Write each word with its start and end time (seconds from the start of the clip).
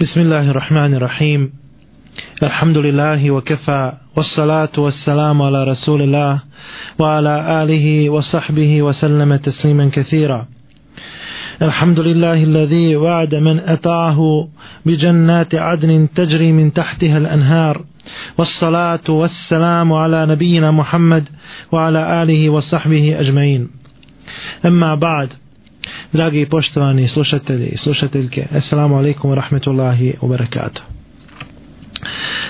بسم 0.00 0.20
الله 0.20 0.50
الرحمن 0.50 0.94
الرحيم 0.94 1.52
الحمد 2.42 2.78
لله 2.78 3.30
وكفى 3.30 3.92
والصلاة 4.16 4.68
والسلام 4.78 5.42
على 5.42 5.64
رسول 5.64 6.02
الله 6.02 6.42
وعلى 6.98 7.62
آله 7.62 8.10
وصحبه 8.10 8.82
وسلم 8.82 9.36
تسليما 9.36 9.90
كثيرا 9.92 10.46
الحمد 11.62 12.00
لله 12.00 12.44
الذي 12.44 12.96
وعد 12.96 13.34
من 13.34 13.60
أطاعه 13.60 14.48
بجنات 14.86 15.54
عدن 15.54 16.08
تجري 16.14 16.52
من 16.52 16.72
تحتها 16.72 17.18
الأنهار 17.18 17.84
والصلاة 18.38 19.08
والسلام 19.08 19.92
على 19.92 20.26
نبينا 20.26 20.70
محمد 20.70 21.28
وعلى 21.72 22.22
آله 22.22 22.50
وصحبه 22.50 23.20
أجمعين 23.20 23.70
أما 24.66 24.94
بعد 24.94 25.28
Dragi 26.12 26.40
i 26.40 26.46
poštovani 26.46 27.08
slušatelji 27.08 27.66
i 27.66 27.76
slušateljke, 27.76 28.46
Assalamu 28.52 28.96
alaikum 28.96 29.30
wa 29.30 29.34
rahmetullahi 29.34 30.14
wa 30.20 30.28
barakatuh. 30.28 30.82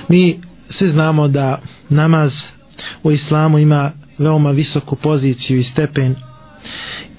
Mi 0.08 0.40
svi 0.70 0.90
znamo 0.90 1.28
da 1.28 1.60
namaz 1.88 2.32
u 3.02 3.12
islamu 3.12 3.58
ima 3.58 3.92
veoma 4.18 4.50
visoku 4.50 4.96
poziciju 4.96 5.58
i 5.58 5.64
stepen 5.64 6.14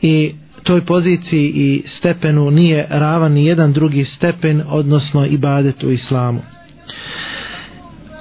i 0.02 0.34
toj 0.64 0.82
poziciji 0.82 1.48
i 1.48 1.84
stepenu 1.90 2.52
nije 2.52 2.88
ravan 2.90 3.32
ni 3.32 3.46
jedan 3.46 3.74
drugi 3.74 4.06
stepen, 4.08 4.64
odnosno 4.68 5.26
ibadet 5.26 5.84
u 5.84 5.92
islamu. 5.92 6.42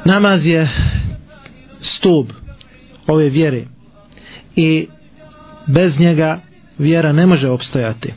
Namaz 0.05 0.47
je 0.47 0.69
stub 1.81 2.27
ove 3.07 3.29
vjere 3.29 3.63
i 4.57 4.87
bez 5.67 5.99
njega 5.99 6.41
vjera 6.79 7.13
ne 7.13 7.27
može 7.27 7.49
opstojati. 7.49 8.13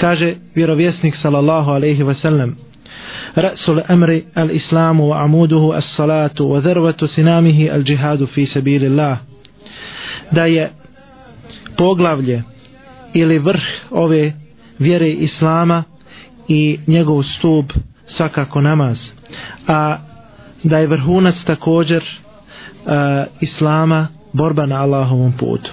Kaže 0.00 0.34
vjerovjesnik 0.54 1.16
sallallahu 1.22 1.70
alaihi 1.70 2.02
ve 2.02 2.14
sellem, 2.14 2.56
Rasul 3.34 3.80
amri 3.88 4.24
al 4.34 4.50
islamu 4.50 5.08
wa 5.08 5.24
amuduhu 5.24 5.72
as 5.72 5.84
salatu 5.96 6.44
wa 6.44 6.60
dharvatu 6.60 7.08
sinamihi 7.08 7.70
al 7.70 7.82
džihadu 7.82 8.26
fi 8.26 8.46
sabilillah 8.46 9.18
da 10.30 10.44
je 10.46 10.70
poglavlje 11.76 12.42
ili 13.14 13.38
vrh 13.38 13.62
ove 13.90 14.32
vjere 14.78 15.08
islama 15.10 15.84
i 16.48 16.78
njegov 16.86 17.22
stup 17.22 17.72
svakako 18.16 18.60
namaz 18.60 18.98
a 19.68 19.96
da 20.62 20.78
je 20.78 20.86
vrhunac 20.86 21.34
također 21.46 22.02
uh, 22.02 22.92
islama 23.40 24.08
borba 24.32 24.66
na 24.66 24.82
Allahovom 24.82 25.32
putu 25.32 25.70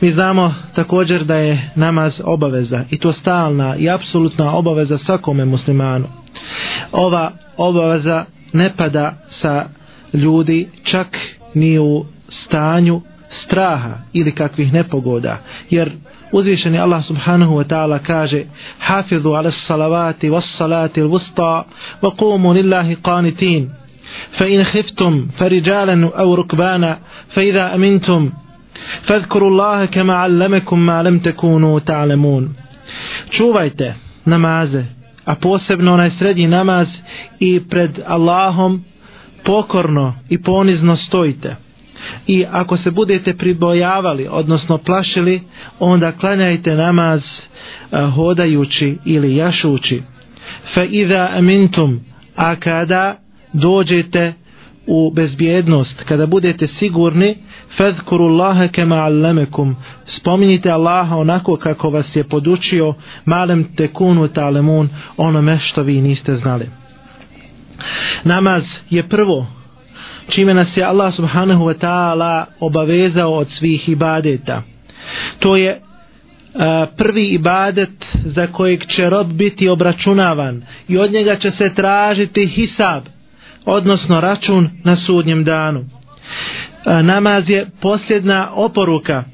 Mi 0.00 0.12
znamo 0.12 0.54
također 0.74 1.24
da 1.24 1.34
je 1.34 1.70
namaz 1.74 2.20
obaveza 2.24 2.84
i 2.90 2.98
to 2.98 3.12
stalna 3.12 3.76
i 3.76 3.90
apsolutna 3.90 4.56
obaveza 4.56 4.98
svakome 4.98 5.44
muslimanu. 5.44 6.06
Ova 6.92 7.32
obaveza 7.56 8.24
ne 8.52 8.72
pada 8.76 9.12
sa 9.40 9.64
ljudi 10.12 10.68
čak 10.84 11.06
ni 11.54 11.78
u 11.78 12.04
stanju 12.28 13.00
straha 13.44 13.94
ili 14.12 14.32
kakvih 14.32 14.72
nepogoda, 14.72 15.38
jer 15.70 15.90
uzvišeni 16.32 16.78
Allah 16.78 17.04
subhanahu 17.04 17.54
wa 17.54 17.64
ta'ala 17.64 17.98
kaže 17.98 18.44
hafizu 18.78 19.28
ala 19.28 19.50
salavati 19.50 20.30
was 20.30 20.56
salati 20.58 21.00
l-vusta 21.00 21.64
wa 22.02 22.16
qumu 22.16 22.52
lillahi 22.52 22.96
qanitin 22.96 23.70
fa 24.38 24.46
in 24.46 24.64
khiftum 24.64 25.30
farijalan 25.38 26.10
au 26.14 26.36
rukbana 26.36 26.96
fa 27.34 27.42
idha 27.42 27.70
amintum 27.74 28.32
فاذكروا 29.07 29.49
الله 29.49 29.85
كما 29.85 30.15
علمكم 30.15 30.79
ما 30.79 31.03
لم 31.03 31.19
تكونوا 31.19 31.79
تعلمون 31.79 32.53
čuvajte 33.31 33.95
namaze 34.25 34.83
a 35.25 35.35
posebno 35.35 35.93
onaj 35.93 36.11
srednji 36.19 36.47
namaz 36.47 36.87
i 37.39 37.59
pred 37.69 37.99
Allahom 38.07 38.83
pokorno 39.43 40.15
i 40.29 40.41
ponizno 40.41 40.95
stojite 40.97 41.55
i 42.27 42.45
ako 42.51 42.77
se 42.77 42.91
budete 42.91 43.33
pribojavali 43.37 44.27
odnosno 44.31 44.77
plašili 44.77 45.41
onda 45.79 46.11
klanjajte 46.11 46.75
namaz 46.75 47.21
uh, 47.21 48.13
hodajući 48.15 48.97
ili 49.05 49.35
jašući 49.35 50.01
fa 50.73 50.83
iza 50.83 51.29
amintum 51.33 51.99
a 52.35 52.55
kada 52.55 53.17
dođete 53.53 54.33
u 54.90 55.10
bezbjednost. 55.10 56.02
Kada 56.02 56.26
budete 56.26 56.66
sigurni 56.68 57.36
fadhkuru 57.76 58.24
Allaha 58.24 58.68
kama 58.68 58.96
allamakum 58.96 59.76
spominjite 60.08 60.70
Allaha 60.70 61.16
onako 61.16 61.56
kako 61.56 61.90
vas 61.90 62.16
je 62.16 62.24
podučio 62.24 62.94
malem 63.24 63.64
tekunu 63.76 64.28
talemun, 64.28 64.88
onome 65.16 65.58
što 65.60 65.82
vi 65.82 66.00
niste 66.00 66.36
znali. 66.36 66.66
Namaz 68.24 68.62
je 68.90 69.02
prvo 69.02 69.46
čime 70.28 70.54
nas 70.54 70.76
je 70.76 70.84
Allah 70.84 71.14
subhanahu 71.14 71.64
wa 71.64 71.74
ta'ala 71.74 72.44
obavezao 72.60 73.32
od 73.34 73.48
svih 73.50 73.88
ibadeta. 73.88 74.62
To 75.38 75.56
je 75.56 75.80
a, 76.54 76.86
prvi 76.96 77.26
ibadet 77.26 77.90
za 78.14 78.46
kojeg 78.46 78.86
će 78.86 79.10
rob 79.10 79.26
biti 79.26 79.68
obračunavan 79.68 80.62
i 80.88 80.98
od 80.98 81.12
njega 81.12 81.36
će 81.36 81.50
se 81.50 81.74
tražiti 81.74 82.46
hisab 82.46 83.02
odnosno 83.66 84.20
račun 84.20 84.68
na 84.84 84.96
sudnjem 84.96 85.44
danu. 85.44 85.80
E, 85.80 87.02
namaz 87.02 87.50
je 87.50 87.66
posljedna 87.80 88.48
oporuka 88.54 89.24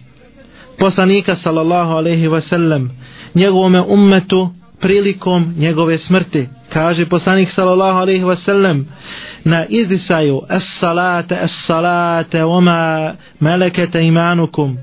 poslanika 0.79 1.37
sallallahu 1.43 1.91
alaihi 1.91 2.29
wa 2.29 2.41
sallam 2.49 2.91
njegovome 3.35 3.81
ummetu 3.81 4.51
prilikom 4.81 5.55
njegove 5.59 5.99
smrti. 5.99 6.49
Kaže 6.73 7.07
poslanik 7.07 7.49
sallallahu 7.55 7.99
alaihi 7.99 8.25
wa 8.25 8.37
sallam 8.45 8.87
na 9.45 9.65
izdisaju 9.69 10.43
es 10.51 10.65
salate, 10.81 11.39
es 11.45 11.51
salate, 11.67 12.45
oma 12.45 13.15
melekete 13.41 14.03
imanukum. 14.07 14.77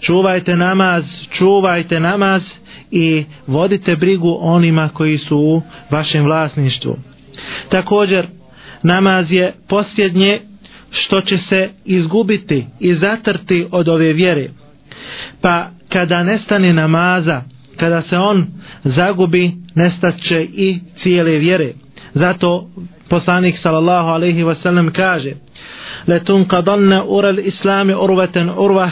Čuvajte 0.00 0.56
namaz, 0.56 1.04
čuvajte 1.38 2.00
namaz 2.00 2.42
i 2.90 3.24
vodite 3.46 3.96
brigu 3.96 4.38
onima 4.40 4.88
koji 4.88 5.18
su 5.18 5.38
u 5.38 5.62
vašem 5.90 6.24
vlasništvu. 6.24 6.96
Također, 7.68 8.26
namaz 8.83 9.31
je 9.31 9.53
posljednje 9.69 10.39
što 10.91 11.21
će 11.21 11.37
se 11.37 11.69
izgubiti 11.85 12.65
i 12.79 12.95
zatrti 12.95 13.67
od 13.71 13.87
ove 13.89 14.13
vjere. 14.13 14.47
Pa 15.41 15.67
kada 15.89 16.23
nestane 16.23 16.73
namaza, 16.73 17.41
kada 17.77 18.01
se 18.01 18.17
on 18.17 18.47
zagubi, 18.83 19.51
nestaće 19.75 20.41
i 20.43 20.79
cijele 21.03 21.31
vjere. 21.31 21.73
Zato 22.13 22.69
poslanik 23.09 23.55
sallallahu 23.63 24.07
alaihi 24.09 24.43
wasallam 24.43 24.91
kaže 24.91 25.31
letun 26.07 26.45
qadanna 26.45 27.03
ura 27.07 27.31
l'islami 27.31 27.93
urvatan 27.93 28.49
urvah 28.49 28.91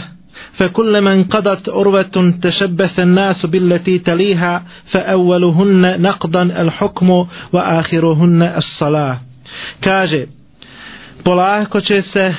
فكل 0.59 1.01
من 1.01 1.23
قضت 1.23 1.69
عروة 1.69 2.33
تشبث 2.41 2.99
الناس 2.99 3.45
بالتي 3.45 3.99
تليها 3.99 4.63
فأولهن 4.91 6.01
نقضا 6.01 6.41
الحكم 6.43 7.09
وآخرهن 7.53 8.41
الصلاة 8.57 9.17
kaže 9.80 10.26
polako 11.24 11.80
će 11.80 12.02
se 12.02 12.34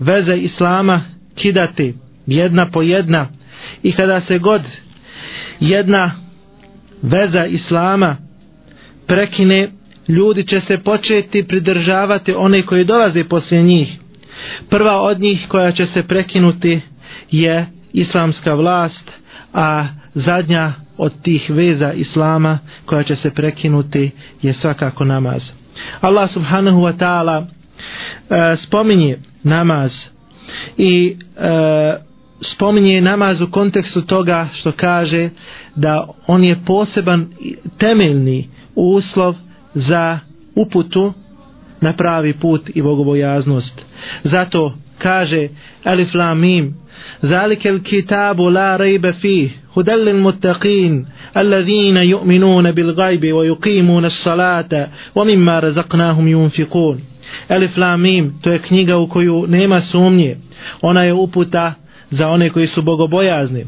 veze 0.00 0.34
islama 0.34 1.02
kidati 1.34 1.94
jedna 2.26 2.66
po 2.66 2.82
jedna. 2.82 3.28
I 3.82 3.92
kada 3.92 4.20
se 4.20 4.38
god 4.38 4.62
jedna 5.60 6.10
veza 7.02 7.46
islama 7.46 8.16
prekine 9.06 9.68
ljudi 10.08 10.44
će 10.44 10.60
se 10.60 10.78
početi 10.78 11.42
pridržavati 11.44 12.32
one 12.32 12.62
koji 12.62 12.84
dolaze 12.84 13.24
poslije 13.24 13.62
njih. 13.62 13.98
Prva 14.70 15.00
od 15.00 15.20
njih 15.20 15.44
koja 15.48 15.72
će 15.72 15.86
se 15.86 16.02
prekinuti 16.02 16.80
je 17.30 17.66
islamska 17.92 18.54
vlast 18.54 19.10
a 19.52 19.86
zadnja 20.14 20.72
od 20.96 21.22
tih 21.22 21.50
veza 21.50 21.92
islama 21.92 22.58
koja 22.84 23.02
će 23.02 23.16
se 23.16 23.30
prekinuti 23.30 24.10
je 24.42 24.54
svakako 24.54 25.04
namaz. 25.04 25.42
Allah 26.00 26.32
subhanahu 26.32 26.80
wa 26.80 26.92
ta'ala 26.98 27.46
e, 28.30 28.56
spominje 28.66 29.18
namaz 29.42 29.90
i 30.76 31.16
e, 31.36 31.96
spominje 32.54 33.00
namaz 33.00 33.40
u 33.40 33.50
kontekstu 33.50 34.02
toga 34.02 34.48
što 34.54 34.72
kaže 34.72 35.30
da 35.76 36.08
on 36.26 36.44
je 36.44 36.56
poseban 36.66 37.26
temeljni 37.78 38.48
uslov 38.74 39.34
za 39.74 40.18
uputu 40.54 41.12
na 41.80 41.92
pravi 41.92 42.32
put 42.32 42.70
i 42.74 42.82
bogobojaznost. 42.82 43.80
Zato 44.24 44.74
kaže 44.98 45.48
Alif 45.84 46.14
Lam 46.14 46.40
Mim 46.40 46.74
Zalikel 47.22 47.80
kitabu 47.82 48.48
la 48.50 48.76
rejbe 48.76 49.12
fih 49.12 49.59
هدى 49.76 49.92
للمتقين 49.92 51.06
الذين 51.36 51.96
يؤمنون 51.96 52.70
بالغيب 52.70 53.32
ويقيمون 53.32 54.04
الصلاة 54.04 54.88
ومما 55.14 55.60
رزقناهم 55.60 56.28
ينفقون 56.28 57.00
Elif 57.48 57.76
Lamim, 57.76 58.32
to 58.42 58.52
je 58.52 58.58
knjiga 58.58 58.96
u 58.96 59.08
koju 59.08 59.46
nema 59.48 59.80
sumnje. 59.80 60.36
Ona 60.82 61.04
je 61.04 61.12
uputa 61.12 61.74
za 62.10 62.28
one 62.28 62.50
koji 62.50 62.66
su 62.66 62.82
bogobojazni. 62.82 63.64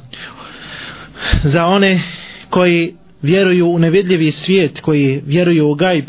Za 1.45 1.67
one 1.67 2.03
koji 2.51 2.95
vjeruju 3.23 3.67
u 3.69 3.79
nevidljivi 3.79 4.33
svijet, 4.33 4.81
koji 4.81 5.23
vjeruju 5.27 5.69
u 5.69 5.75
gajb, 5.75 6.05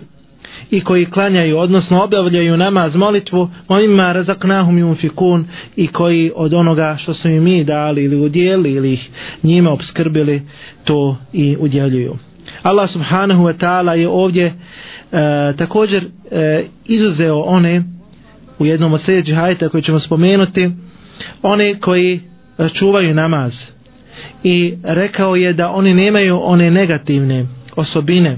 i 0.71 0.81
koji 0.81 1.05
klanjaju, 1.05 1.57
odnosno 1.57 2.03
objavljaju 2.03 2.57
namaz 2.57 2.95
molitvu, 2.95 3.49
onima 3.67 4.11
razaknahum 4.11 4.75
yunfikun 4.75 5.43
i 5.75 5.87
koji 5.87 6.31
od 6.35 6.53
onoga 6.53 6.97
što 6.99 7.13
su 7.13 7.29
im 7.29 7.43
mi 7.43 7.63
dali 7.63 8.03
ili 8.03 8.15
udjeli 8.15 8.71
ili 8.71 8.93
ih 8.93 9.09
njima 9.43 9.71
obskrbili, 9.71 10.41
to 10.83 11.17
i 11.33 11.57
udjeljuju. 11.59 12.17
Allah 12.63 12.89
subhanahu 12.89 13.43
wa 13.43 13.53
ta'ala 13.53 13.91
je 13.91 14.07
ovdje 14.07 14.45
e, 14.45 14.53
također 15.57 16.03
e, 16.31 16.63
izuzeo 16.85 17.39
one 17.39 17.83
u 18.59 18.65
jednom 18.65 18.93
od 18.93 19.01
sljedećih 19.01 19.35
hajta 19.35 19.69
koji 19.69 19.83
ćemo 19.83 19.99
spomenuti, 19.99 20.71
one 21.41 21.79
koji 21.79 22.21
e, 22.57 22.69
čuvaju 22.69 23.13
namaz 23.13 23.53
i 24.43 24.77
rekao 24.83 25.35
je 25.35 25.53
da 25.53 25.71
oni 25.71 25.93
nemaju 25.93 26.39
one 26.43 26.71
negativne 26.71 27.45
osobine 27.75 28.29
e, 28.29 28.37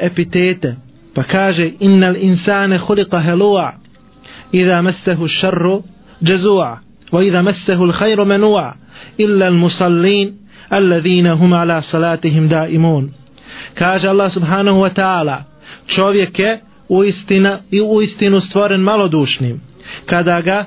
epitete 0.00 0.76
pa 1.14 1.22
kaže 1.22 1.72
innal 1.80 2.16
insane 2.16 2.78
khuliqa 2.78 3.20
halua 3.20 3.72
idha 4.52 4.82
massahu 4.82 5.28
sharru 5.28 5.82
jazua 6.22 6.78
wa 7.12 7.24
idha 7.24 7.42
massahu 7.42 7.84
alkhayru 7.84 8.24
manua 8.24 8.74
illa 9.18 9.46
almusallin 9.46 10.40
alladhina 10.70 11.36
hum 11.36 11.52
ala 11.52 11.82
salatihim 11.82 12.48
daimun. 12.48 13.10
Kaže 13.74 14.08
Allah 14.08 14.30
subhanahu 14.32 14.80
wa 14.80 14.90
ta'ala 14.90 15.44
čovjek 15.86 16.38
je 16.38 16.60
u, 16.88 17.04
istina, 17.04 17.58
u 17.84 18.02
istinu 18.02 18.40
stvoren 18.40 18.80
malodušnim. 18.80 19.60
Kada 20.06 20.40
ga 20.40 20.64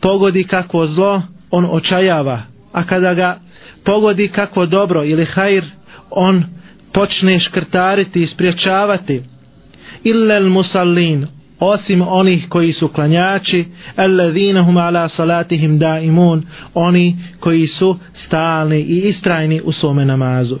pogodi 0.00 0.44
kakvo 0.44 0.86
zlo 0.86 1.22
on 1.50 1.68
očajava. 1.70 2.42
A 2.72 2.84
kada 2.84 3.14
ga 3.14 3.38
pogodi 3.84 4.28
kakvo 4.28 4.66
dobro 4.66 5.04
ili 5.04 5.24
hajr 5.24 5.64
on 6.10 6.44
počne 6.92 7.40
škrtariti 7.40 8.22
i 8.22 8.26
spriječavati 8.26 9.22
illa 10.04 10.34
al 10.34 10.46
musallin 10.50 11.26
osim 11.60 12.02
onih 12.08 12.48
koji 12.48 12.72
su 12.72 12.88
klanjači 12.88 13.64
alladhinahum 13.96 14.76
ala 14.76 15.08
salatihim 15.08 15.78
daimun 15.78 16.42
oni 16.74 17.16
koji 17.40 17.66
su 17.66 17.96
stalni 18.14 18.80
i 18.80 19.08
istrajni 19.08 19.60
u 19.64 19.72
svome 19.72 20.04
namazu. 20.04 20.56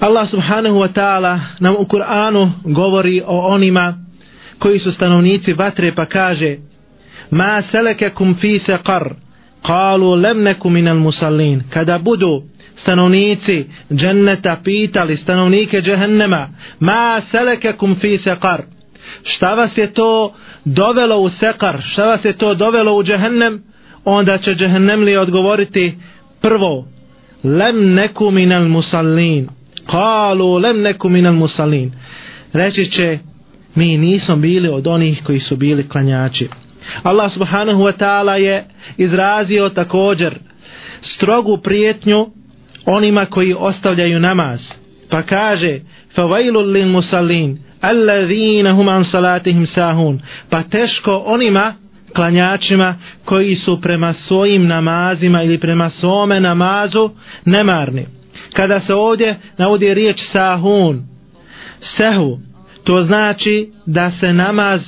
Allah 0.00 0.30
subhanahu 0.30 0.78
wa 0.78 0.88
ta'ala 0.92 1.40
nam 1.60 1.74
u 1.78 1.84
Kur'anu 1.84 2.50
govori 2.64 3.22
o 3.26 3.38
onima 3.54 3.94
koji 4.58 4.78
su 4.78 4.92
stanovnici 4.92 5.52
vatre 5.52 5.94
pa 5.94 6.04
kaže 6.04 6.56
ma 7.30 7.62
selekakum 7.70 8.34
fi 8.34 8.58
saqar 8.58 9.14
qalu 9.62 10.22
lam 10.22 10.42
nakum 10.42 10.72
minal 10.72 10.98
musallin. 10.98 11.62
Kada 11.70 11.98
budu 11.98 12.42
stanovnici 12.82 13.66
dženneta 13.92 14.56
pitali 14.64 15.16
stanovnike 15.16 15.80
džehennema 15.80 16.48
ma 16.80 17.20
selekakum 17.30 17.96
fi 18.00 18.18
sekar 18.18 18.62
šta 19.22 19.54
vas 19.54 19.70
je 19.76 19.92
to 19.92 20.34
dovelo 20.64 21.18
u 21.18 21.30
sekar 21.30 21.82
šta 21.82 22.06
vas 22.06 22.24
je 22.24 22.32
to 22.32 22.54
dovelo 22.54 22.94
u 22.94 23.02
džehennem? 23.02 23.62
Onda 24.04 24.38
će 24.38 24.54
džehennemli 24.54 25.16
odgovoriti 25.16 25.98
prvo 26.40 26.86
lem 27.44 27.94
neku 27.94 28.30
minal 28.30 28.68
musallin. 28.68 29.48
Kalu 29.86 30.58
lem 30.58 30.82
neku 30.82 31.08
minal 31.08 31.32
musallin. 31.32 31.92
Reći 32.52 32.90
će 32.90 33.18
mi 33.74 33.96
nismo 33.98 34.36
bili 34.36 34.68
od 34.68 34.86
onih 34.86 35.22
koji 35.24 35.40
su 35.40 35.56
bili 35.56 35.88
klanjači. 35.88 36.48
Allah 37.02 37.32
subhanahu 37.32 37.82
wa 37.82 37.92
ta'ala 37.92 38.32
je 38.32 38.64
izrazio 38.96 39.68
također 39.68 40.38
strogu 41.02 41.58
prijetnju 41.62 42.26
onima 42.86 43.26
koji 43.26 43.54
ostavljaju 43.58 44.20
namaz. 44.20 44.60
Pa 45.10 45.22
kaže 45.22 45.80
فَوَيْلُ 46.16 46.72
lil 46.72 46.88
musallin 46.88 47.58
alladhina 47.80 48.72
hum 48.72 48.88
an 48.88 49.04
salatihim 49.04 49.66
sahun. 49.66 50.20
Pa 50.50 50.62
teško 50.62 51.22
onima 51.26 51.74
klanjačima 52.14 52.96
koji 53.24 53.56
su 53.56 53.80
prema 53.80 54.12
svojim 54.12 54.66
namazima 54.66 55.42
ili 55.42 55.58
prema 55.58 55.90
svome 55.90 56.40
namazu 56.40 57.10
nemarni. 57.44 58.06
Kada 58.54 58.80
se 58.80 58.94
ovdje 58.94 59.36
navodi 59.58 59.94
riječ 59.94 60.20
sahun 60.32 61.02
sehu 61.96 62.38
to 62.84 63.02
znači 63.02 63.72
da 63.86 64.10
se 64.20 64.32
namaz 64.32 64.80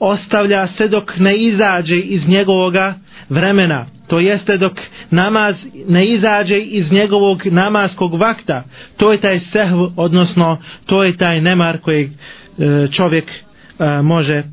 ostavlja 0.00 0.68
se 0.78 0.88
dok 0.88 1.18
ne 1.18 1.36
izađe 1.36 1.96
iz 1.96 2.28
njegovoga 2.28 2.94
vremena 3.28 3.86
to 4.06 4.18
jeste 4.18 4.56
dok 4.56 4.72
namaz 5.10 5.54
ne 5.88 6.06
izađe 6.06 6.58
iz 6.58 6.92
njegovog 6.92 7.46
namaskog 7.46 8.14
vakta. 8.14 8.64
To 8.96 9.12
je 9.12 9.20
taj 9.20 9.40
sehv 9.52 9.78
odnosno 9.96 10.58
to 10.86 11.02
je 11.04 11.16
taj 11.16 11.40
nemar 11.40 11.78
koji 11.78 12.04
e, 12.04 12.88
čovjek 12.92 13.24
e, 13.30 14.02
može 14.02 14.34
e, 14.34 14.44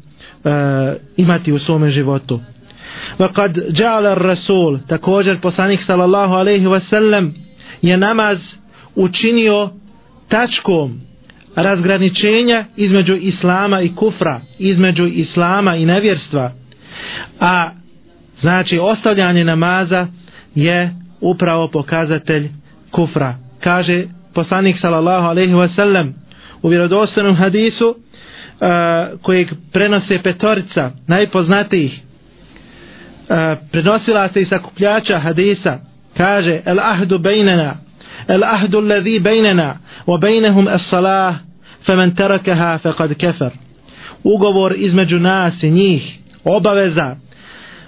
imati 1.17 1.51
u 1.51 1.59
svome 1.59 1.91
životu. 1.91 2.39
Kad 3.33 3.57
džala 3.71 4.13
rasul 4.13 4.79
također 4.87 5.39
poslanik 5.41 5.79
sallallahu 5.87 6.33
alaihi 6.33 6.65
wasallam 6.65 7.31
je 7.81 7.97
namaz 7.97 8.37
učinio 8.95 9.69
tačkom 10.27 11.01
razgraničenja 11.55 12.65
između 12.75 13.15
islama 13.15 13.81
i 13.81 13.95
kufra 13.95 14.41
između 14.59 15.05
islama 15.05 15.75
i 15.75 15.85
nevjerstva. 15.85 16.51
A 17.39 17.69
Znači, 18.41 18.79
ostavljanje 18.79 19.43
namaza 19.43 20.07
je 20.55 20.93
upravo 21.21 21.67
pokazatelj 21.67 22.49
kufra. 22.91 23.35
Kaže 23.59 24.03
poslanik 24.33 24.75
sallallahu 24.81 25.27
alaihi 25.27 25.53
wa 25.53 25.75
sallam 25.75 26.13
u 26.61 26.67
vjerodostojnom 26.69 27.35
hadisu 27.35 27.87
uh, 27.89 27.95
kojeg 29.21 29.47
prenose 29.73 30.19
petorica 30.23 30.91
najpoznatijih. 31.07 31.99
Uh, 31.99 33.35
prenosila 33.71 34.29
se 34.29 34.41
i 34.41 34.45
sakupljača 34.45 35.19
hadisa. 35.19 35.79
Kaže 36.17 36.61
el 36.65 36.79
ahdu 36.79 37.17
bejnena 37.17 37.75
العهد 38.29 38.75
الذي 38.75 39.19
بيننا 39.19 39.77
وبينهم 40.07 40.69
الصلاة 40.69 41.35
فمن 41.85 42.15
تركها 42.15 42.77
فقد 42.77 43.13
كفر 43.13 43.51
ugovor 44.23 44.73
između 44.75 45.19
nas 45.19 45.63
i 45.63 45.69
njih 45.69 46.17
obaveza 46.43 47.15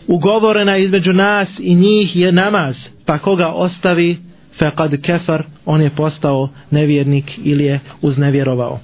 ugovorena 0.07 0.77
između 0.77 1.13
nas 1.13 1.47
i 1.59 1.75
njih 1.75 2.15
je 2.15 2.31
namaz, 2.31 2.75
pa 3.05 3.17
koga 3.17 3.47
ostavi, 3.47 4.17
faqad 4.59 5.01
kafar 5.05 5.43
on 5.65 5.81
je 5.81 5.89
postao 5.89 6.49
nevjernik 6.71 7.31
ili 7.43 7.65
je 7.65 7.79
uznevjerovao. 8.01 8.79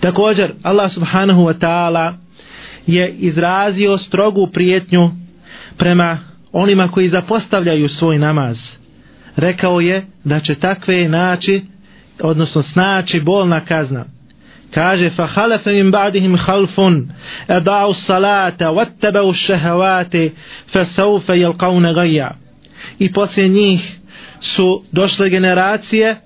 Također, 0.00 0.52
Allah 0.62 0.92
subhanahu 0.92 1.42
wa 1.42 1.58
ta'ala 1.58 2.12
je 2.86 3.10
izrazio 3.18 3.98
strogu 3.98 4.46
prijetnju 4.52 5.10
prema 5.76 6.18
onima 6.52 6.88
koji 6.88 7.08
zapostavljaju 7.08 7.88
svoj 7.88 8.18
namaz. 8.18 8.77
Rekao 9.38 9.80
je 9.80 10.06
da 10.24 10.40
će 10.40 10.54
takve 10.54 11.08
naći, 11.08 11.62
odnosno 12.20 12.62
snaći 12.62 13.20
bolna 13.20 13.60
kazna. 13.60 14.04
Kaže 14.70 15.10
fa 15.10 15.26
halafa 15.26 15.70
min 15.70 15.92
ba'dihim 15.92 16.36
khalfun 16.46 17.08
ada'u 17.48 17.94
salata 18.06 18.70
wattaba'u 18.70 19.34
shahawati 19.46 20.30
fa 20.72 20.84
sawfa 20.96 21.34
ghayya. 21.94 22.28
I 22.98 23.12
posle 23.12 23.48
njih 23.48 23.80
su 24.40 24.82
došle 24.92 25.30
generacije 25.30 26.16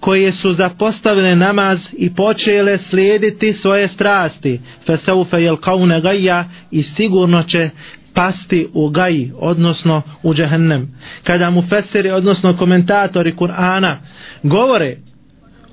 koje 0.00 0.32
su 0.32 0.54
zapostavile 0.54 1.36
namaz 1.36 1.78
i 1.92 2.14
počele 2.14 2.78
slijediti 2.90 3.52
svoje 3.52 3.88
strasti. 3.88 4.60
Fa 4.86 4.96
sawfa 5.06 5.38
yalqawna 5.38 6.02
ghayya 6.02 6.44
i 6.70 6.82
sigurno 6.82 7.42
će 7.42 7.70
pasti 8.14 8.68
u 8.74 8.88
gaji, 8.88 9.32
odnosno 9.38 10.02
u 10.22 10.34
džehennem. 10.34 10.88
Kada 11.24 11.50
mu 11.50 11.62
fesiri, 11.62 12.10
odnosno 12.10 12.56
komentatori 12.56 13.34
Kur'ana 13.34 13.96
govore 14.42 14.96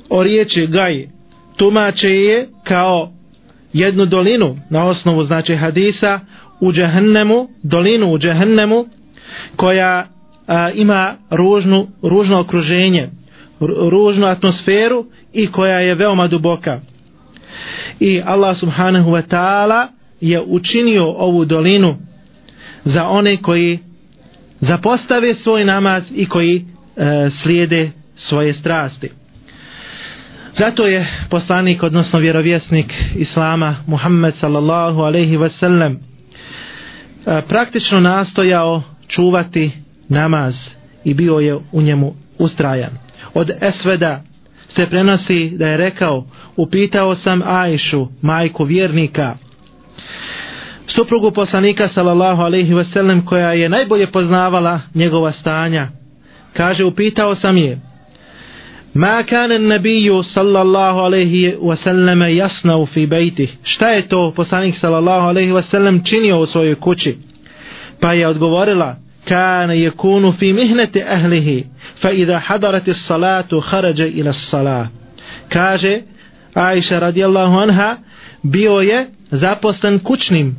o 0.10 0.24
riječi 0.24 0.67
gaji, 0.67 1.10
tumače 1.58 2.10
je 2.10 2.48
kao 2.63 3.12
jednu 3.74 4.06
dolinu 4.06 4.58
na 4.70 4.86
osnovu 4.86 5.24
znači 5.24 5.56
hadisa 5.56 6.20
u 6.60 6.72
džehennemu, 6.72 7.48
dolinu 7.63 8.12
u 8.12 8.20
džehennemu 8.20 8.86
koja 9.56 10.08
a, 10.48 10.70
ima 10.70 11.15
ružnu, 11.29 11.88
ružno 12.01 12.39
okruženje, 12.39 13.10
ružnu 13.89 14.27
atmosferu 14.27 15.06
i 15.34 15.48
koja 15.48 15.79
je 15.79 15.96
veoma 15.96 16.27
duboka. 16.27 16.79
I 18.00 18.22
Allah 18.25 18.60
subhanahu 18.60 19.12
wa 19.12 19.22
ta'ala 19.29 19.88
je 20.22 20.41
učinio 20.41 21.06
ovu 21.06 21.46
dolinu 21.46 21.98
za 22.88 23.03
one 23.08 23.38
koji 23.38 23.79
zapostave 24.62 25.34
svoj 25.36 25.65
namaz 25.65 26.03
i 26.15 26.25
koji 26.25 26.65
e, 26.98 27.29
slijede 27.44 27.91
svoje 28.15 28.53
strasti. 28.53 29.10
Zato 30.58 30.88
je 30.88 31.08
poslanik, 31.29 31.84
odnosno 31.84 32.20
vjerovjesnik 32.20 32.94
Islama, 33.15 33.75
Muhammed 33.88 34.34
sallallahu 34.39 35.01
alaihi 35.01 35.38
wasallam, 35.38 35.98
sellem, 37.25 37.44
praktično 37.48 38.00
nastojao 38.00 38.84
čuvati 39.08 39.72
namaz 40.10 40.56
i 41.03 41.13
bio 41.13 41.39
je 41.39 41.58
u 41.72 41.82
njemu 41.82 42.13
ustrajan. 42.39 42.91
Od 43.34 43.51
Esveda, 43.62 44.22
se 44.75 44.86
prenosi 44.86 45.50
da 45.58 45.67
je 45.67 45.77
rekao 45.77 46.25
upitao 46.56 47.15
sam 47.15 47.41
Ajšu, 47.46 48.08
majku 48.22 48.63
vjernika 48.63 49.36
suprugu 50.88 51.32
poslanika 51.32 51.89
sallallahu 51.94 52.41
alaihi 52.41 52.74
wasallam 52.74 53.25
koja 53.25 53.53
je 53.53 53.70
najbolje 53.70 54.08
poznavala 54.08 54.82
njegova 54.96 55.32
stanja. 55.32 55.88
Kaže 56.53 56.86
upitao 56.86 57.36
sam 57.36 57.58
je 57.58 57.79
Ma 58.94 59.24
kana 59.24 59.58
nabiju 59.58 60.24
sallallahu 60.24 61.00
alaihi 61.00 61.56
wasallam 61.62 62.25
jasnau 62.25 62.86
fi 62.86 63.06
bejtih 63.06 63.58
šta 63.63 63.89
je 63.89 64.08
to 64.08 64.34
poslanik 64.36 64.75
sallallahu 64.82 65.27
alaihi 65.27 65.51
wasallam 65.51 66.10
činio 66.10 66.39
u 66.39 66.46
svojoj 66.46 66.75
kući? 66.75 67.17
Pa 68.01 68.13
je 68.13 68.27
odgovorila 68.27 68.96
kana 69.27 69.74
yakunu 69.74 70.34
fi 70.39 70.53
mihnati 70.53 71.03
ahlihi 71.03 71.65
fa 72.01 72.12
idha 72.12 72.39
hadarat 72.39 72.88
as-salatu 72.88 73.62
kharaja 73.62 74.08
ila 74.08 74.29
as-salah 74.29 74.88
kaže 75.50 76.01
Aisha 76.53 77.00
radijallahu 77.00 77.58
anha 77.58 77.98
bio 78.44 78.79
je 78.79 79.08
zaposlen 79.32 80.00
kućnim 80.00 80.56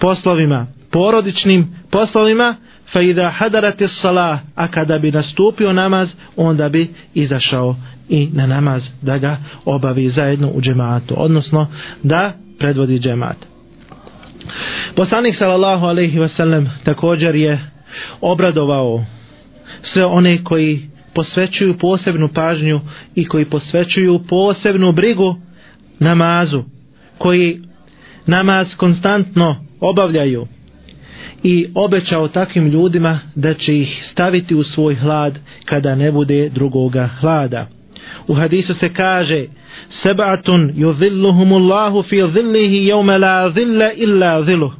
poslovima 0.00 0.66
porodičnim 0.90 1.74
poslovima 1.90 2.56
fa 2.92 3.00
idha 3.00 3.30
hadarat 3.30 3.80
as-salah 3.80 4.38
a 4.54 4.68
kada 4.68 4.98
bi 4.98 5.10
nastupio 5.10 5.72
namaz 5.72 6.08
onda 6.36 6.68
bi 6.68 6.90
izašao 7.14 7.76
i 8.08 8.28
na 8.32 8.46
namaz 8.46 8.82
da 9.02 9.18
ga 9.18 9.36
obavi 9.64 10.10
zajedno 10.10 10.50
u 10.54 10.60
džematu 10.60 11.14
odnosno 11.16 11.66
da 12.02 12.32
predvodi 12.58 12.98
džemat. 12.98 13.36
Poslanik 14.96 15.36
sallallahu 15.38 15.86
alejhi 15.86 16.18
ve 16.18 16.28
sellem 16.28 16.70
također 16.84 17.34
je 17.34 17.60
obradovao 18.20 19.04
sve 19.82 20.04
one 20.04 20.44
koji 20.44 20.88
posvećuju 21.14 21.78
posebnu 21.78 22.28
pažnju 22.28 22.80
i 23.14 23.24
koji 23.28 23.44
posvećuju 23.44 24.20
posebnu 24.28 24.92
brigu 24.92 25.36
namazu, 25.98 26.62
koji 27.18 27.62
namaz 28.28 28.66
konstantno 28.76 29.56
obavljaju 29.80 30.46
i 31.42 31.66
obećao 31.74 32.28
takvim 32.28 32.68
ljudima 32.68 33.18
da 33.34 33.54
će 33.54 33.78
ih 33.78 34.04
staviti 34.12 34.54
u 34.54 34.62
svoj 34.62 34.94
hlad 34.94 35.38
kada 35.64 35.94
ne 35.94 36.12
bude 36.12 36.48
drugoga 36.48 37.08
hlada. 37.20 37.66
U 38.28 38.34
hadisu 38.34 38.74
se 38.74 38.88
kaže 38.92 39.46
Seba'atun 40.02 40.72
yuzilluhumullahu 40.76 42.02
fi 42.02 42.22
zillihi 42.32 42.86
jevme 42.86 43.18
la 43.18 43.50
zilla 43.50 43.92
illa 43.92 44.42
zilluh 44.42 44.72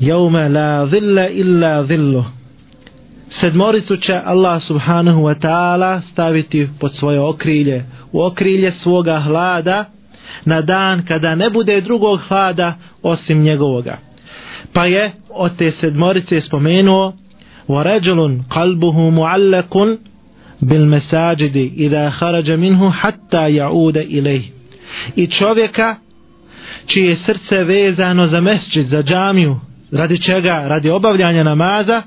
jevme 0.00 0.48
la 0.48 0.86
zilla 0.86 1.28
illa 1.28 1.82
zilluh 1.82 2.24
sedmoricu 3.40 3.96
će 3.96 4.20
Allah 4.24 4.62
subhanahu 4.62 5.22
wa 5.22 5.34
ta'ala 5.34 6.00
staviti 6.12 6.68
pod 6.80 6.94
svoje 6.94 7.20
okrilje 7.20 7.84
u 8.12 8.22
okrilje 8.22 8.72
svoga 8.72 9.20
hlada 9.20 9.84
na 10.45 10.61
dan 10.61 11.05
kada 11.05 11.35
ne 11.35 11.49
bude 11.49 11.81
drugog 11.81 12.19
hlada 12.27 12.75
osim 13.03 13.41
njegovoga 13.41 13.97
pa 14.73 14.85
je 14.85 15.11
od 15.29 15.57
te 15.57 15.71
sedmorice 15.71 16.41
spomenuo 16.41 17.13
وَرَجُلٌ 17.67 18.41
قَلْبُهُ 18.49 19.09
مُعَلَّكٌ 19.09 19.99
بِالْمَسَاجِدِ 20.61 21.55
إِذَا 21.77 22.09
خَرَجَ 22.09 22.51
مِنْهُ 22.51 22.91
حَتَّى 22.91 23.55
يَعُودَ 23.55 23.97
إِلَيْهِ 23.97 24.43
i 25.15 25.27
čovjeka 25.27 25.95
čije 26.87 27.17
srce 27.25 27.63
vezano 27.63 28.27
za 28.27 28.41
mesčid, 28.41 28.87
za 28.87 29.03
džamiju 29.03 29.59
radi 29.91 30.21
čega? 30.21 30.67
radi 30.67 30.89
obavljanja 30.89 31.43
namaza 31.43 32.01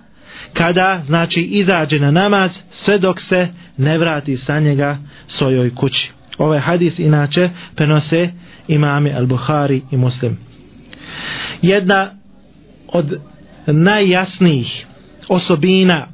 kada 0.52 1.02
znači 1.06 1.40
izađe 1.40 2.00
na 2.00 2.10
namaz 2.10 2.50
sve 2.84 2.98
dok 2.98 3.20
se 3.20 3.48
ne 3.76 3.98
vrati 3.98 4.37
sa 4.37 4.60
njega 4.60 4.98
svojoj 5.28 5.75
kući. 5.75 6.10
Ovaj 6.37 6.59
hadis 6.59 6.99
inače 6.99 7.49
prenose 7.75 8.29
imami 8.67 9.13
al-Bukhari 9.13 9.81
i 9.91 9.97
Muslim. 9.97 10.37
Jedna 11.61 12.11
od 12.87 13.19
najjasnijih 13.67 14.85
osobina 15.27 16.07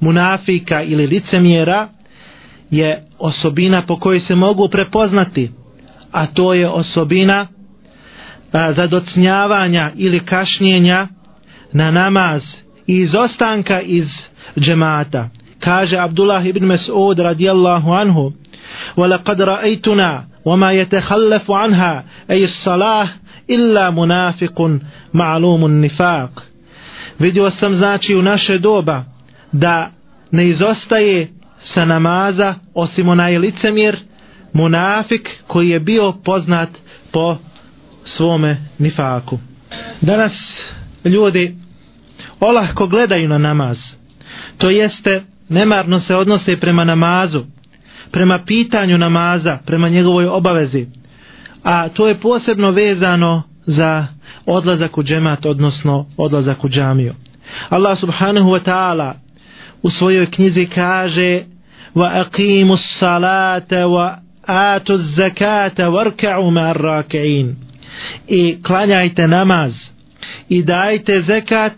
munafika 0.00 0.82
ili 0.82 1.06
licemjera 1.06 1.88
je 2.70 3.02
osobina 3.18 3.82
po 3.82 3.98
kojoj 3.98 4.20
se 4.20 4.34
mogu 4.34 4.68
prepoznati, 4.68 5.50
a 6.12 6.26
to 6.26 6.54
je 6.54 6.68
osobina 6.68 7.46
zadocnjavanja 8.76 9.90
ili 9.96 10.20
kašnjenja 10.20 11.08
na 11.72 11.90
namaz 11.90 12.42
i 12.86 12.96
izostanka 12.96 13.80
iz 13.80 14.08
džemata. 14.58 15.28
Kaže 15.60 15.98
Abdullah 15.98 16.46
ibn 16.46 16.64
Mas'ud 16.64 17.22
radijallahu 17.22 17.90
anhu 17.90 18.32
وَلَقَدْ 18.97 19.41
رَأَيْتُنَا 19.41 20.23
وَمَا 20.45 20.71
يَتَخَلَّفُ 20.71 21.51
عَنْهَا 21.51 22.03
أي 22.31 22.43
الصلاة 22.43 23.07
إلا 23.49 23.89
منافق 23.89 24.79
معلوم 25.13 25.65
النفاق 25.65 26.43
vidio 27.19 27.51
sam 27.51 27.75
znači 27.75 28.15
u 28.15 28.21
naše 28.21 28.57
doba 28.57 29.03
da 29.51 29.89
ne 30.31 30.47
izostaje 30.47 31.27
sa 31.73 31.85
namaza 31.85 32.55
osim 32.73 33.09
onaj 33.09 33.37
licemjer 33.37 33.97
munafik 34.53 35.29
koji 35.47 35.69
je 35.69 35.79
bio 35.79 36.13
poznat 36.25 36.69
po 37.11 37.37
svome 38.05 38.57
nifaku 38.79 39.39
danas 40.01 40.31
ljudi 41.05 41.55
olahko 42.39 42.87
gledaju 42.87 43.29
na 43.29 43.37
namaz. 43.37 43.77
To 44.57 44.69
jeste, 44.69 45.23
nemarno 45.49 45.99
se 45.99 46.15
odnose 46.15 46.55
prema 46.55 46.83
namazu, 46.83 47.43
prema 48.12 48.44
pitanju 48.46 48.98
namaza, 48.98 49.58
prema 49.66 49.88
njegovoj 49.88 50.26
obavezi. 50.26 50.86
A 51.64 51.88
to 51.88 52.08
je 52.08 52.14
posebno 52.14 52.70
vezano 52.70 53.42
za 53.66 54.06
odlazak 54.46 54.98
u 54.98 55.02
džemat, 55.02 55.46
odnosno 55.46 56.06
odlazak 56.16 56.64
u 56.64 56.68
džamiju. 56.68 57.14
Allah 57.68 58.00
subhanahu 58.00 58.50
wa 58.50 58.60
ta'ala 58.64 59.12
u 59.82 59.90
svojoj 59.90 60.30
knjizi 60.30 60.66
kaže 60.74 61.42
wa 61.94 62.24
aqimu 62.24 62.76
salata 62.76 63.76
wa 63.86 64.16
atu 64.46 64.98
zakata 65.16 65.88
warka'u 65.88 66.50
ma'ar 66.50 66.76
raki'in 66.76 67.54
i 68.28 68.62
klanjajte 68.62 69.26
namaz 69.26 69.72
i 70.48 70.62
dajte 70.62 71.22
zekat 71.22 71.72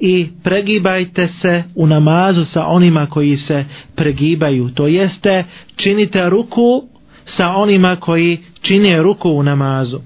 i 0.00 0.28
pregibajte 0.42 1.28
se 1.42 1.62
u 1.74 1.86
namazu 1.86 2.44
sa 2.44 2.66
onima 2.66 3.06
koji 3.06 3.36
se 3.36 3.64
pregibaju. 3.96 4.70
To 4.70 4.86
jeste, 4.86 5.44
činite 5.76 6.30
ruku 6.30 6.82
sa 7.26 7.48
onima 7.48 7.96
koji 7.96 8.38
čine 8.62 9.02
ruku 9.02 9.30
u 9.30 9.42
namazu. 9.42 9.98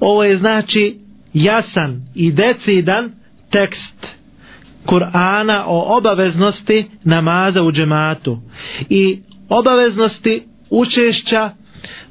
Ovo 0.00 0.24
je 0.24 0.38
znači 0.38 0.98
jasan 1.34 2.02
i 2.14 2.32
decidan 2.32 3.10
tekst 3.50 4.06
Kur'ana 4.86 5.64
o 5.66 5.96
obaveznosti 5.96 6.86
namaza 7.04 7.62
u 7.62 7.72
džematu 7.72 8.38
i 8.88 9.18
obaveznosti 9.48 10.42
učešća 10.70 11.50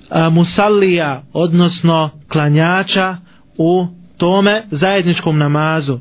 a, 0.10 0.30
musallija, 0.30 1.24
odnosno 1.34 2.10
klanjača 2.30 3.18
u 3.58 3.86
tome 4.18 4.64
zajedničkom 4.72 5.38
namazu 5.38 6.00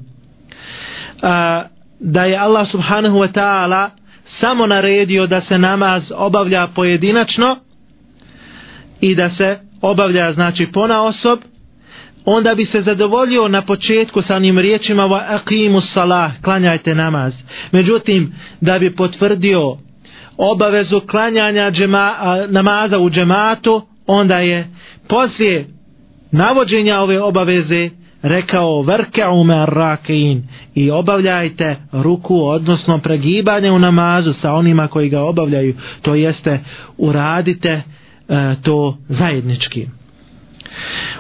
a, 1.25 1.65
da 2.01 2.25
je 2.25 2.37
Allah 2.37 2.71
subhanahu 2.71 3.19
wa 3.19 3.33
ta'ala 3.33 3.91
samo 4.41 4.67
naredio 4.67 5.27
da 5.27 5.41
se 5.41 5.59
namaz 5.59 6.03
obavlja 6.15 6.69
pojedinačno 6.75 7.57
i 9.01 9.15
da 9.15 9.31
se 9.31 9.59
obavlja 9.83 10.33
znači 10.33 10.67
pona 10.73 11.03
osob 11.03 11.39
onda 12.25 12.55
bi 12.55 12.65
se 12.65 12.83
zadovoljio 12.83 13.49
na 13.49 13.63
početku 13.63 14.23
sa 14.23 14.37
onim 14.37 14.59
riječima 14.59 15.03
wa 15.03 15.39
aqimu 15.39 15.81
salah, 15.81 16.33
klanjajte 16.43 16.95
namaz. 16.95 17.35
Međutim 17.73 18.35
da 18.61 18.79
bi 18.79 18.97
potvrdio 18.97 19.77
obavezu 20.37 21.01
klanjanja 21.01 21.71
džema, 21.71 22.15
a, 22.19 22.47
namaza 22.49 22.99
u 22.99 23.11
džematu 23.11 23.83
onda 24.07 24.39
je 24.39 24.69
poslije 25.09 25.67
navođenja 26.33 27.01
ove 27.01 27.21
obaveze 27.21 27.91
rekao 28.24 28.82
vrka'u 28.82 29.44
me 29.44 29.66
rakein 29.66 30.44
i 30.76 30.92
obavljajte 30.92 31.76
ruku 31.92 32.42
odnosno 32.44 33.00
pregibanje 33.00 33.72
u 33.72 33.80
namazu 33.80 34.34
sa 34.34 34.54
onima 34.54 34.88
koji 34.88 35.10
ga 35.10 35.22
obavljaju 35.22 35.76
to 36.02 36.16
jeste 36.16 36.60
uradite 36.98 37.70
e, 37.70 37.82
to 38.64 38.98
zajednički 39.10 39.88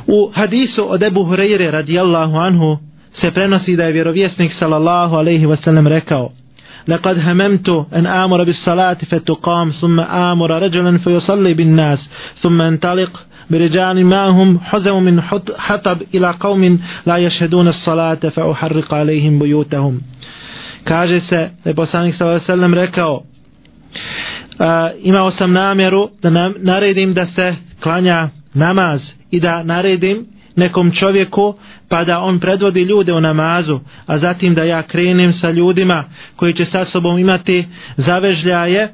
u 0.07 0.31
hadisu 0.33 0.91
od 0.91 1.03
Ebu 1.03 1.23
Hureyre 1.23 1.71
radijallahu 1.71 2.35
anhu 2.35 2.77
se 3.21 3.31
prenosi 3.31 3.75
da 3.75 3.83
je 3.83 3.91
vjerovjesnik 3.91 4.53
sallallahu 4.59 5.15
alaihi 5.15 5.45
wasallam 5.45 5.87
rekao 5.87 6.29
لقد 6.87 7.19
هممت 7.19 7.69
أن 7.93 8.05
آمر 8.05 8.43
بالصلاة 8.43 8.97
فتقام 9.11 9.69
ثم 9.69 9.99
آمر 9.99 10.61
رجلا 10.61 10.97
فيصلي 10.97 11.53
بالناس 11.53 12.09
ثم 12.41 12.61
انطلق 12.61 13.25
برجال 13.49 14.05
معهم 14.05 14.59
حزم 14.63 15.03
من 15.03 15.21
حطب 15.57 15.97
إلى 16.15 16.35
قوم 16.39 16.79
لا 17.05 17.17
يشهدون 17.17 17.67
الصلاة 17.67 18.15
فأحرق 18.35 18.93
عليهم 18.93 19.39
بيوتهم 19.39 20.01
kaže 20.85 21.19
se 21.19 21.49
da 21.63 21.69
je 21.69 21.73
poslanik 21.75 22.15
sallallahu 22.15 22.35
alejhi 22.35 22.51
ve 22.51 22.55
sellem 22.55 22.73
rekao 22.73 23.23
imao 25.01 25.31
sam 25.31 25.51
namjeru 25.51 26.09
da 26.21 26.29
nam, 26.29 26.53
naredim 26.57 27.13
da 27.13 27.25
se 27.35 27.55
klanja 27.83 28.29
namaz 28.53 29.01
i 29.31 29.39
da 29.39 29.63
naredim 29.63 30.25
nekom 30.55 30.91
čovjeku 30.91 31.53
pa 31.89 32.03
da 32.03 32.19
on 32.19 32.39
predvodi 32.39 32.81
ljude 32.81 33.13
u 33.13 33.21
namazu 33.21 33.79
a 34.05 34.17
zatim 34.19 34.53
da 34.55 34.63
ja 34.63 34.81
krenem 34.81 35.33
sa 35.33 35.51
ljudima 35.51 36.03
koji 36.35 36.53
će 36.53 36.65
sa 36.65 36.85
sobom 36.85 37.19
imati 37.19 37.67
zavežljaje 37.97 38.89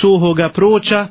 suhoga 0.00 0.48
pruča 0.48 1.06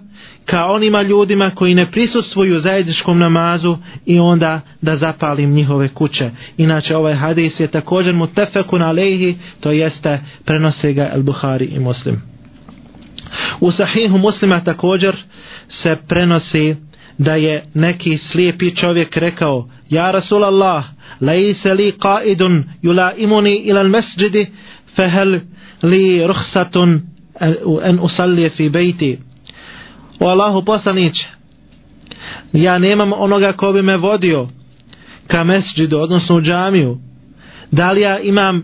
ka 0.47 0.67
onima 0.67 1.03
ljudima 1.03 1.51
koji 1.51 1.75
ne 1.75 1.91
prisustvuju 1.91 2.61
zajedničkom 2.61 3.19
namazu 3.19 3.77
i 4.07 4.19
onda 4.19 4.61
da 4.81 4.97
zapalim 4.97 5.53
njihove 5.53 5.89
kuće. 5.89 6.31
Inače 6.57 6.97
ovaj 6.97 7.15
hadis 7.15 7.61
je 7.61 7.67
također 7.67 8.15
mu 8.15 8.27
tefekun 8.27 8.83
to 9.61 9.71
jeste 9.71 10.21
prenose 10.45 10.93
ga 10.93 11.11
El 11.15 11.23
Buhari 11.23 11.65
i 11.65 11.79
Muslim. 11.79 12.23
U 13.61 13.73
sahihu 13.73 14.19
muslima 14.19 14.65
također 14.65 15.17
se 15.69 15.97
prenosi 16.09 16.77
da 17.19 17.35
je 17.35 17.65
neki 17.75 18.19
slijepi 18.19 18.77
čovjek 18.77 19.17
rekao 19.17 19.69
Ja 19.89 20.11
Rasulallah, 20.11 20.85
lejse 21.21 21.75
li 21.75 21.93
qaidun 21.93 22.63
yula 22.83 23.13
imuni 23.17 23.65
al-mesđidi, 23.73 24.47
fehel 24.97 25.39
li 25.83 26.27
ruhsatun 26.27 27.01
en 27.83 27.99
usallije 28.03 28.51
fi 28.51 28.69
bejti 28.69 29.19
o 30.21 30.27
Allahu 30.27 30.65
poslaniće 30.65 31.27
ja 32.53 32.79
nemam 32.79 33.13
onoga 33.13 33.53
ko 33.53 33.73
bi 33.73 33.83
me 33.83 33.97
vodio 33.97 34.49
ka 35.27 35.45
mesđidu, 35.45 35.99
odnosno 35.99 36.37
u 36.37 36.41
džamiju. 36.41 36.99
Da 37.71 37.93
li 37.93 38.01
ja 38.01 38.19
imam 38.19 38.63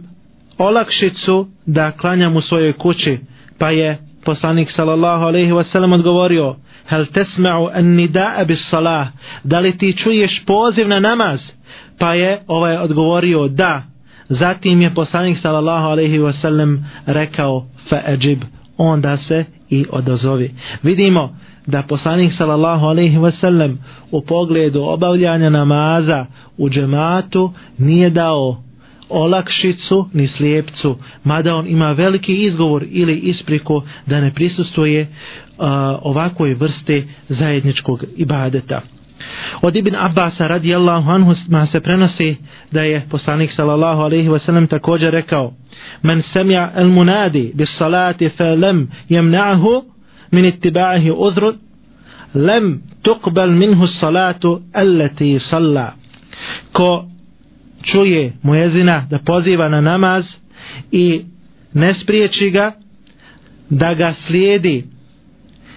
olakšicu 0.58 1.46
da 1.66 1.90
klanjam 1.90 2.36
u 2.36 2.40
svojoj 2.40 2.72
kući? 2.72 3.18
Pa 3.58 3.70
je 3.70 3.98
poslanik 4.24 4.70
sallallahu 4.70 5.24
alaihi 5.24 5.52
wasallam 5.52 5.94
odgovorio 5.94 6.56
hel 6.88 7.04
tesma'u 7.06 7.70
an 7.74 7.84
nida'a 7.84 8.44
bis 8.44 8.70
salah 8.70 9.06
da 9.44 9.58
li 9.58 9.78
ti 9.78 9.96
čuješ 9.96 10.44
poziv 10.46 10.88
na 10.88 11.00
namaz? 11.00 11.40
Pa 11.98 12.14
je 12.14 12.40
ovaj 12.46 12.76
odgovorio 12.76 13.48
da. 13.48 13.82
Zatim 14.28 14.82
je 14.82 14.94
poslanik 14.94 15.38
sallallahu 15.42 15.86
alaihi 15.86 16.18
wasallam 16.18 16.78
rekao 17.06 17.66
fa 17.88 18.02
ajib. 18.06 18.42
Onda 18.76 19.16
se 19.16 19.44
i 19.70 19.84
odazovi. 19.90 20.54
Vidimo 20.82 21.36
da 21.66 21.82
poslanik 21.82 22.32
sallallahu 22.38 22.86
alaihi 22.86 23.16
wasallam 23.18 23.76
u 24.10 24.20
pogledu 24.20 24.82
obavljanja 24.82 25.50
namaza 25.50 26.26
u 26.58 26.68
džematu 26.70 27.52
nije 27.78 28.10
dao 28.10 28.62
olakšicu 29.08 30.08
ni 30.12 30.28
slijepcu, 30.28 30.96
mada 31.24 31.54
on 31.56 31.66
ima 31.66 31.92
veliki 31.92 32.34
izgovor 32.44 32.84
ili 32.90 33.18
ispriku 33.18 33.82
da 34.06 34.20
ne 34.20 34.34
prisustuje 34.34 35.02
uh, 35.02 35.06
ovakvoj 36.02 36.54
vrste 36.54 37.04
zajedničkog 37.28 38.04
ibadeta. 38.16 38.80
Od 39.62 39.76
Ibn 39.76 39.94
Abbas 39.94 40.40
radijallahu 40.40 41.10
anhu 41.10 41.34
ma 41.48 41.66
se 41.66 41.80
prenosi 41.80 42.36
da 42.70 42.82
je 42.82 43.06
poslanik 43.10 43.52
sallallahu 43.52 44.02
alaihi 44.02 44.28
wa 44.28 44.38
sallam 44.38 44.66
također 44.66 45.12
rekao 45.12 45.52
Men 46.02 46.22
semja 46.22 46.72
el 46.76 46.88
munadi 46.88 47.52
bis 47.54 47.76
salati 47.78 48.28
fe 48.28 48.44
lem 48.44 48.88
jemna'ahu 49.08 49.84
min 50.30 50.44
ittiba'ahi 50.44 51.12
uzru 51.16 51.52
lem 52.34 52.82
tuqbal 53.02 53.50
minhu 53.50 53.86
salatu 53.86 54.60
allati 54.72 55.38
salla. 55.38 55.92
Ko 56.72 57.04
čuje 57.82 58.32
mujezina 58.42 59.06
da 59.10 59.18
poziva 59.18 59.68
na 59.68 59.80
namaz 59.80 60.24
i 60.92 61.24
ne 61.72 61.94
spriječi 61.94 62.50
ga 62.50 62.72
da 63.70 63.94
ga 63.94 64.14
slijedi 64.26 64.84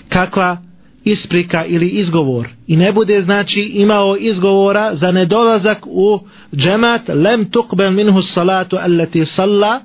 kakva 0.10 0.58
isprika 1.04 1.66
ili 1.66 1.88
izgovor 1.88 2.48
i 2.68 2.78
ne 2.78 2.92
bude 2.92 3.22
znači 3.22 3.62
imao 3.62 4.18
izgovora 4.18 4.96
za 4.96 5.12
nedolazak 5.12 5.78
u 5.86 6.20
džemat 6.56 7.02
lem 7.08 7.46
tukbel 7.52 7.92
minhu 7.92 8.22
salatu 8.22 8.78
allati 8.78 9.26
salla 9.26 9.82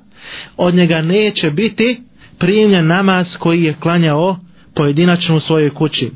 od 0.57 0.75
njega 0.75 1.01
neće 1.01 1.51
biti 1.51 2.01
primljen 2.39 2.87
namaz 2.87 3.27
koji 3.39 3.63
je 3.63 3.75
klanjao 3.79 4.37
pojedinačno 4.75 5.35
u 5.35 5.39
svojoj 5.39 5.69
kući. 5.69 6.11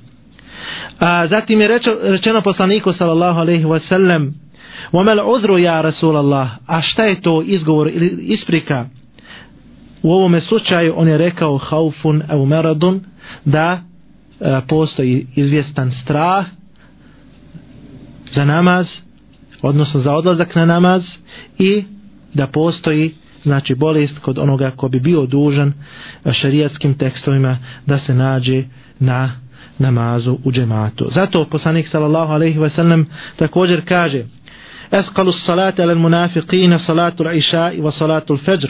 A 0.99 1.27
zatim 1.27 1.61
je 1.61 1.67
rečeno, 1.67 1.95
rečeno 2.01 2.41
poslaniku 2.41 2.93
sallallahu 2.93 3.39
alejhi 3.39 3.65
ve 3.65 3.79
sellem: 3.79 4.33
"Wa 4.91 5.03
mal 5.05 5.35
uzru 5.35 5.57
ya 5.57 5.81
Rasulallah?" 5.81 6.49
A 6.67 6.81
šta 6.81 7.03
je 7.03 7.21
to 7.21 7.41
izgovor 7.45 7.87
ili 7.87 8.17
isprika? 8.21 8.85
U 10.03 10.11
ovom 10.11 10.41
slučaju 10.41 10.93
on 10.97 11.07
je 11.07 11.17
rekao 11.17 11.57
haufun 11.57 12.23
au 12.29 12.45
maradun 12.45 13.01
da 13.45 13.81
E, 14.41 14.61
postoji 14.67 15.27
izvjestan 15.35 15.91
strah 16.03 16.45
za 18.35 18.45
namaz 18.45 18.87
odnosno 19.61 20.01
za 20.01 20.13
odlazak 20.13 20.55
na 20.55 20.65
namaz 20.65 21.03
i 21.57 21.83
da 22.33 22.47
postoji 22.47 23.13
znači 23.43 23.75
bolest 23.75 24.19
kod 24.19 24.37
onoga 24.37 24.71
ko 24.71 24.87
bi 24.89 24.99
bio 24.99 25.25
dužan 25.25 25.73
e, 26.25 26.33
šarijatskim 26.33 26.93
tekstovima 26.93 27.57
da 27.85 27.99
se 27.99 28.13
nađe 28.13 28.63
na 28.99 29.31
namazu 29.77 30.37
u 30.43 30.51
džematu. 30.51 31.09
Zato 31.13 31.45
poslanik 31.45 31.87
sallallahu 31.91 32.33
alejhi 32.33 32.59
ve 32.59 32.69
sellem 32.69 33.07
također 33.35 33.81
kaže: 33.87 34.23
"Asqalu 34.91 35.31
s-salati 35.31 35.81
'ala 35.81 35.95
munafiqina 35.95 36.79
salatu 36.85 37.23
al-isha 37.23 37.71
wa 37.71 37.91
salatu 37.99 38.33
al-fajr, 38.33 38.69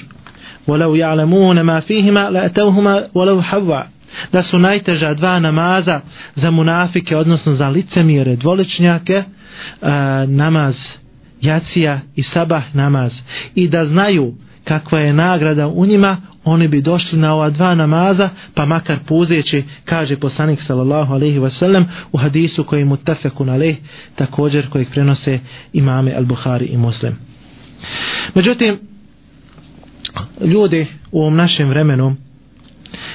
walau 0.68 0.96
ya'lamuna 0.96 1.64
ma 1.64 1.82
fihima 1.82 2.30
la 2.30 2.40
atawhuma 2.40 3.02
walau 3.16 3.42
hawa." 3.42 3.99
Da 4.32 4.44
su 4.44 4.60
najteža 4.60 5.14
dva 5.14 5.40
namaza 5.40 6.02
za 6.36 6.52
munafike, 6.52 7.18
odnosno 7.18 7.56
za 7.56 7.70
licemire, 7.70 8.36
dvoličnjake, 8.36 9.14
e, 9.14 9.26
namaz 10.28 10.76
jacija 11.42 12.00
i 12.16 12.24
sabah 12.24 12.76
namaz. 12.76 13.12
I 13.56 13.68
da 13.68 13.86
znaju 13.86 14.34
kakva 14.64 15.00
je 15.00 15.14
nagrada 15.14 15.68
u 15.68 15.86
njima, 15.86 16.18
oni 16.44 16.68
bi 16.68 16.82
došli 16.82 17.20
na 17.20 17.34
ova 17.34 17.50
dva 17.50 17.76
namaza, 17.76 18.30
pa 18.54 18.66
makar 18.66 18.98
puzeći, 19.08 19.64
kaže 19.86 20.16
poslanik 20.18 20.60
sallallahu 20.68 21.14
alaihi 21.14 21.40
wasallam 21.40 21.84
u 22.12 22.18
hadisu 22.18 22.64
koji 22.64 22.86
mu 22.86 22.98
tefekun 22.98 23.50
alaih, 23.50 23.78
također 24.16 24.70
kojeg 24.70 24.90
prenose 24.92 25.40
imame 25.74 26.16
al-Buhari 26.18 26.66
i 26.66 26.78
Muslim. 26.78 27.16
Međutim, 28.36 28.80
ljudi 30.42 30.88
u 31.12 31.22
ovom 31.22 31.36
našem 31.36 31.70
vremenu, 31.70 32.16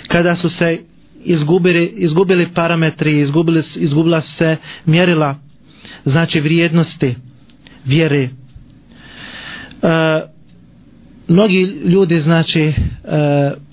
kada 0.08 0.36
su 0.36 0.48
se 0.48 0.78
izgubili, 1.24 1.86
izgubili 1.96 2.48
parametri, 2.54 3.20
izgubili, 3.20 3.62
izgubila 3.76 4.20
se 4.20 4.56
mjerila, 4.86 5.36
znači 6.04 6.40
vrijednosti, 6.40 7.14
vjere, 7.84 8.28
uh, 9.82 9.90
mnogi 11.28 11.60
ljudi 11.84 12.20
znači 12.20 12.60
e, 12.62 12.74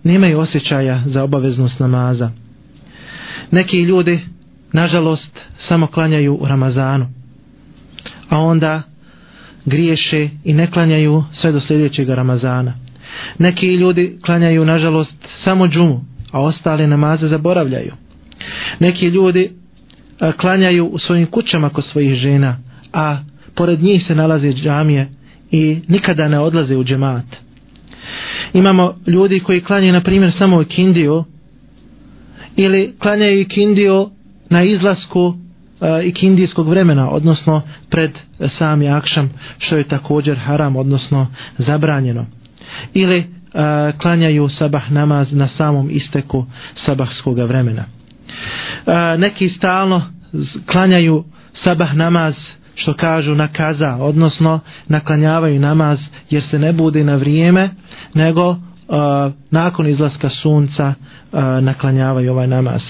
nemaju 0.04 0.40
osjećaja 0.40 1.04
za 1.06 1.24
obaveznost 1.24 1.80
namaza. 1.80 2.32
Neki 3.52 3.82
ljudi 3.82 4.20
nažalost 4.74 5.40
samo 5.68 5.88
klanjaju 5.88 6.36
u 6.36 6.48
Ramazanu 6.48 7.08
a 8.32 8.40
onda 8.40 8.82
griješe 9.66 10.30
i 10.44 10.54
ne 10.54 10.72
klanjaju 10.72 11.24
sve 11.34 11.52
do 11.52 11.60
sljedećeg 11.60 12.10
Ramazana 12.10 12.74
neki 13.38 13.76
ljudi 13.76 14.18
klanjaju 14.26 14.66
nažalost 14.66 15.16
samo 15.44 15.68
džumu 15.68 16.02
a 16.32 16.40
ostale 16.42 16.88
namaze 16.88 17.28
zaboravljaju 17.28 17.94
neki 18.80 19.06
ljudi 19.06 19.52
klanjaju 20.38 20.86
u 20.86 21.00
svojim 21.00 21.28
kućama 21.28 21.70
kod 21.70 21.86
svojih 21.86 22.16
žena 22.16 22.58
a 22.94 23.18
pored 23.56 23.84
njih 23.84 24.06
se 24.08 24.16
nalaze 24.16 24.54
džamije 24.54 25.08
i 25.52 25.80
nikada 25.88 26.28
ne 26.28 26.40
odlaze 26.40 26.76
u 26.76 26.84
džemat. 26.84 27.26
Imamo 28.54 28.96
ljudi 29.08 29.40
koji 29.40 29.62
klanjaju, 29.62 29.94
na 29.94 30.02
primjer, 30.02 30.32
samo 30.38 30.62
ikindiju 30.62 31.24
ili 32.56 32.94
klanjaju 33.00 33.40
ikindiju 33.40 34.10
na 34.50 34.64
izlasku 34.64 35.34
ikindijskog 36.04 36.68
vremena, 36.68 37.10
odnosno 37.10 37.62
pred 37.90 38.12
sami 38.58 38.90
akšam, 38.90 39.34
što 39.58 39.78
je 39.78 39.84
također 39.84 40.38
haram, 40.38 40.76
odnosno 40.76 41.28
zabranjeno. 41.58 42.26
Ili 42.94 43.26
a, 43.54 43.92
klanjaju 44.02 44.50
sabah 44.50 44.92
namaz 44.92 45.28
na 45.32 45.48
samom 45.58 45.90
isteku 45.92 46.46
sabahskog 46.86 47.38
vremena. 47.38 47.84
A, 48.86 49.18
neki 49.18 49.50
stalno 49.50 50.02
klanjaju 50.72 51.24
sabah 51.64 51.96
namaz 51.96 52.36
što 52.76 52.94
kažu 52.94 53.36
na 53.36 53.48
kaza, 53.48 53.96
odnosno 54.00 54.60
naklanjavaju 54.88 55.60
namaz 55.60 56.00
jer 56.30 56.44
se 56.44 56.60
ne 56.60 56.74
bude 56.74 57.04
na 57.04 57.16
vrijeme, 57.16 57.70
nego 58.14 58.56
a, 58.90 59.32
nakon 59.52 59.88
izlaska 59.88 60.30
sunca 60.30 60.94
a, 61.32 61.60
naklanjavaju 61.62 62.32
ovaj 62.32 62.48
namaz. 62.48 62.82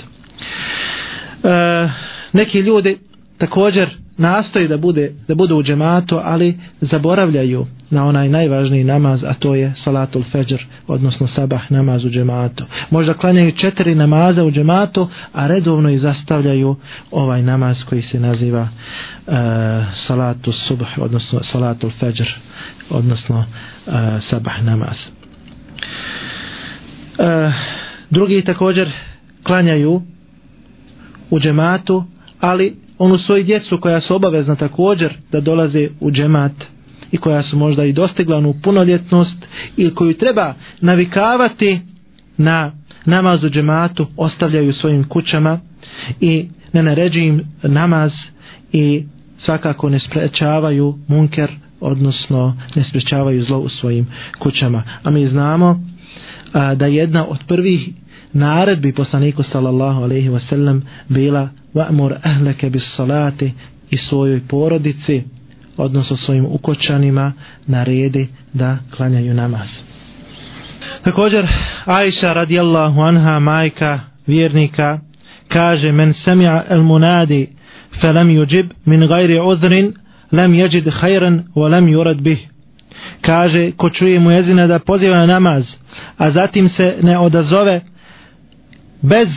Uh, 1.43 1.91
neki 2.33 2.59
ljudi 2.59 2.97
također 3.37 3.89
nastoji 4.17 4.67
da 4.67 4.77
bude 4.77 5.11
da 5.27 5.35
budu 5.35 5.55
u 5.55 5.63
džematu, 5.63 6.19
ali 6.23 6.59
zaboravljaju 6.81 7.65
na 7.91 8.05
onaj 8.05 8.29
najvažniji 8.29 8.83
namaz, 8.83 9.23
a 9.23 9.33
to 9.33 9.55
je 9.55 9.73
salatul 9.83 10.23
feđr, 10.31 10.63
odnosno 10.87 11.27
sabah 11.27 11.71
namaz 11.71 12.05
u 12.05 12.09
džematu. 12.09 12.65
Možda 12.89 13.13
klanjaju 13.13 13.51
četiri 13.51 13.95
namaza 13.95 14.43
u 14.43 14.51
džematu, 14.51 15.09
a 15.33 15.47
redovno 15.47 15.89
i 15.89 15.99
zastavljaju 15.99 16.75
ovaj 17.11 17.41
namaz 17.41 17.83
koji 17.83 18.01
se 18.01 18.19
naziva 18.19 18.67
e, 19.27 19.31
uh, 19.31 19.37
salatul 19.95 20.53
subh, 20.53 20.97
odnosno 20.97 21.43
salatul 21.43 21.89
feđr, 21.99 22.29
odnosno 22.89 23.37
uh, 23.37 23.93
sabah 24.29 24.63
namaz. 24.63 24.97
Uh, 27.17 27.53
drugi 28.09 28.41
također 28.41 28.91
klanjaju 29.43 30.01
u 31.29 31.39
džematu, 31.39 32.03
ali 32.39 32.75
onu 32.97 33.17
svoju 33.17 33.43
djecu 33.43 33.77
koja 33.77 34.01
su 34.01 34.15
obavezna 34.15 34.55
također 34.55 35.13
da 35.31 35.39
dolaze 35.39 35.89
u 35.99 36.11
džemat 36.11 36.51
i 37.11 37.17
koja 37.17 37.43
su 37.43 37.57
možda 37.57 37.85
i 37.85 37.93
dostigla 37.93 38.37
onu 38.37 38.55
punoljetnost 38.63 39.47
ili 39.77 39.95
koju 39.95 40.17
treba 40.17 40.53
navikavati 40.81 41.79
na 42.37 42.71
namaz 43.05 43.43
u 43.43 43.49
džematu 43.49 44.07
ostavljaju 44.17 44.73
svojim 44.73 45.03
kućama 45.03 45.59
i 46.19 46.47
ne 46.73 46.83
naređuju 46.83 47.25
im 47.25 47.41
namaz 47.63 48.11
i 48.71 49.03
svakako 49.37 49.89
ne 49.89 49.99
sprečavaju 49.99 50.97
munker 51.07 51.51
odnosno 51.81 52.57
ne 52.75 52.83
sprečavaju 52.83 53.43
zlo 53.43 53.59
u 53.59 53.69
svojim 53.69 54.07
kućama. 54.39 54.83
A 55.03 55.09
mi 55.09 55.27
znamo 55.27 55.83
a, 56.53 56.75
da 56.75 56.85
jedna 56.85 57.25
od 57.27 57.39
prvih 57.47 57.89
naredbi 58.33 58.93
poslaniku 58.93 59.43
sallallahu 59.43 60.01
alaihi 60.03 60.29
wasallam 60.29 60.81
bila 61.09 61.49
va'mur 61.73 62.15
ahleke 62.23 62.69
bis 62.69 62.95
salati 62.95 63.51
i 63.89 63.97
svojoj 63.97 64.41
porodici 64.47 65.23
odnosno 65.77 66.17
svojim 66.17 66.45
ukočanima 66.45 67.33
naredi 67.67 68.27
da 68.53 68.77
klanjaju 68.97 69.33
namaz. 69.33 69.67
Također 71.03 71.47
Aisha 71.85 72.33
radijallahu 72.33 73.01
anha 73.01 73.39
majka 73.39 73.99
vjernika 74.27 74.99
kaže 75.47 75.91
men 75.91 76.13
sami'a 76.13 76.63
al 76.69 76.81
munadi 76.81 77.49
falam 78.01 78.29
yujib 78.29 78.65
min 78.85 79.07
ghairi 79.07 79.39
udhrin 79.39 79.93
lam 80.31 80.53
yajid 80.53 80.91
khayran 81.01 81.43
wa 81.55 81.69
lam 81.69 81.87
yurad 81.87 82.21
bih 82.21 82.47
kaže 83.21 83.71
ko 83.71 83.89
čuje 83.89 84.19
mu 84.19 84.31
jezina 84.31 84.67
da 84.67 84.79
poziva 84.79 85.17
na 85.17 85.25
namaz 85.25 85.63
a 86.17 86.31
zatim 86.31 86.69
se 86.69 86.97
ne 87.01 87.17
odazove 87.17 87.81
bez 89.01 89.27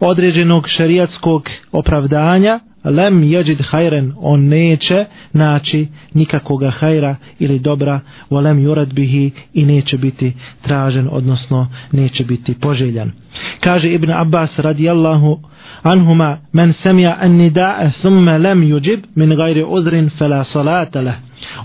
određenog 0.00 0.68
šerijatskog 0.68 1.48
opravdanja 1.72 2.60
lem 2.84 3.22
jeđid 3.22 3.60
hajren, 3.60 4.12
on 4.16 4.48
neće 4.48 5.04
naći 5.32 5.88
nikakoga 6.14 6.70
hajra 6.70 7.16
ili 7.38 7.58
dobra, 7.58 8.00
o 8.30 8.40
lem 8.40 8.58
jurad 8.58 8.94
bihi 8.94 9.30
i 9.54 9.64
neće 9.64 9.98
biti 9.98 10.32
tražen, 10.62 11.08
odnosno 11.12 11.68
neće 11.92 12.24
biti 12.24 12.54
poželjan. 12.60 13.12
Kaže 13.60 13.88
Ibn 13.88 14.10
Abbas 14.10 14.58
radijallahu 14.58 15.40
anhuma, 15.82 16.38
men 16.52 16.72
semja 16.72 17.16
an 17.20 17.32
nidae 17.32 17.90
thumme 18.00 18.38
lem 18.38 18.62
juđib 18.62 19.00
min 19.14 19.36
gajri 19.36 19.64
udrin 19.68 20.10
fela 20.18 20.44
salata 20.44 21.00
leh. 21.00 21.14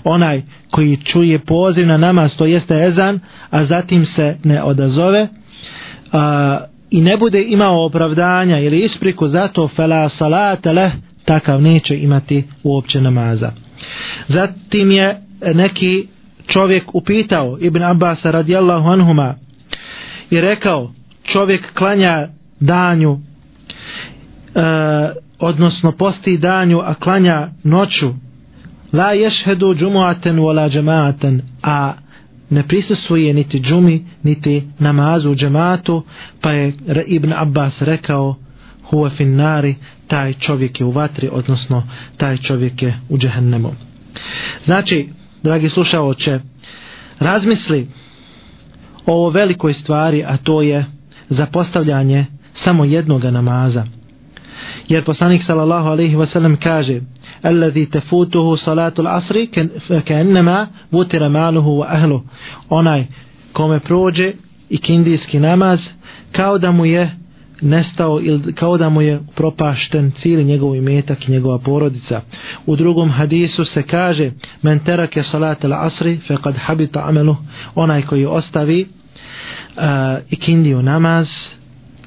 Onaj 0.04 0.42
koji 0.70 0.96
čuje 0.96 1.38
poziv 1.38 1.86
na 1.86 1.96
namaz, 1.96 2.36
to 2.36 2.46
jeste 2.46 2.84
ezan, 2.86 3.20
a 3.50 3.64
zatim 3.64 4.06
se 4.06 4.36
ne 4.44 4.62
odazove, 4.62 5.28
a, 6.12 6.58
i 6.90 7.00
ne 7.00 7.16
bude 7.16 7.42
imao 7.42 7.84
opravdanja 7.86 8.58
ili 8.58 8.84
ispriku 8.84 9.28
zato 9.28 9.68
fela 9.68 10.08
salata 10.08 10.72
leh, 10.72 10.92
takav 11.24 11.62
neće 11.62 11.96
imati 11.96 12.44
uopće 12.62 13.00
namaza. 13.00 13.52
Zatim 14.28 14.90
je 14.90 15.20
neki 15.54 16.06
čovjek 16.46 16.94
upitao 16.94 17.56
Ibn 17.60 17.82
Abbas 17.82 18.18
radijallahu 18.24 18.88
anhuma 18.88 19.34
i 20.30 20.40
rekao 20.40 20.92
čovjek 21.24 21.74
klanja 21.74 22.28
danju 22.60 23.18
e, 24.54 24.60
odnosno 25.38 25.92
posti 25.92 26.36
danju 26.38 26.80
a 26.80 26.94
klanja 26.94 27.48
noću 27.64 28.10
la 28.92 29.12
ješhedu 29.12 29.74
džumuaten 29.74 30.36
wala 30.36 30.70
džemaaten 30.70 31.42
a 31.62 31.92
ne 32.50 32.62
prisustvuje 32.62 33.34
niti 33.34 33.60
džumi 33.60 34.04
niti 34.22 34.62
namazu 34.78 35.30
u 35.30 35.34
džematu 35.34 36.02
pa 36.40 36.50
je 36.52 36.72
Ibn 37.06 37.32
Abbas 37.32 37.72
rekao 37.80 38.36
huwa 38.90 39.10
fin 39.10 39.36
nari 39.36 39.74
taj 40.06 40.32
čovjek 40.32 40.80
je 40.80 40.86
u 40.86 40.90
vatri 40.90 41.28
odnosno 41.32 41.82
taj 42.16 42.36
čovjek 42.36 42.82
je 42.82 43.00
u 43.08 43.18
džehennemu. 43.18 43.72
Znači 44.64 45.08
dragi 45.42 45.68
slušaoče 45.68 46.40
razmisli 47.18 47.88
o 49.06 49.12
ovo 49.12 49.30
velikoj 49.30 49.74
stvari 49.74 50.24
a 50.24 50.36
to 50.36 50.62
je 50.62 50.84
zapostavljanje 51.28 52.26
samo 52.64 52.84
jednog 52.84 53.24
namaza. 53.24 53.84
Jer 54.88 55.04
poslanik 55.04 55.42
sallallahu 55.46 55.88
alejhi 55.88 56.16
ve 56.16 56.26
sellem 56.26 56.56
kaže 56.56 57.00
"Allazi 57.42 57.86
tafutuhu 57.86 58.56
salatul 58.56 59.06
asri 59.06 59.48
ka'annama 59.88 60.66
butira 60.90 61.28
maluhu 61.28 61.70
wa 61.70 61.86
ahluhu 61.88 62.24
onaj 62.68 63.04
kome 63.52 63.80
prođe 63.80 64.32
ikindijski 64.68 65.38
namaz 65.38 65.80
kao 66.32 66.58
da 66.58 66.70
mu 66.70 66.86
je 66.86 67.10
nestao 67.60 68.20
ili 68.20 68.54
kao 68.54 68.76
da 68.78 68.88
mu 68.88 69.02
je 69.02 69.20
propašten 69.34 70.12
cijeli 70.22 70.44
njegov 70.44 70.76
imetak 70.76 71.28
i 71.28 71.32
njegova 71.32 71.58
porodica. 71.58 72.20
U 72.66 72.76
drugom 72.76 73.10
hadisu 73.10 73.64
se 73.64 73.82
kaže 73.82 74.30
men 74.62 74.78
terake 74.78 75.22
salat 75.22 75.64
al 75.64 75.72
asri 75.72 76.20
fe 76.28 76.36
kad 76.42 76.56
habita 76.56 77.08
amelu 77.08 77.36
onaj 77.74 78.02
koji 78.02 78.26
ostavi 78.26 78.80
eh, 78.80 78.86
uh, 79.76 80.18
ikindiju 80.30 80.82
namaz 80.82 81.28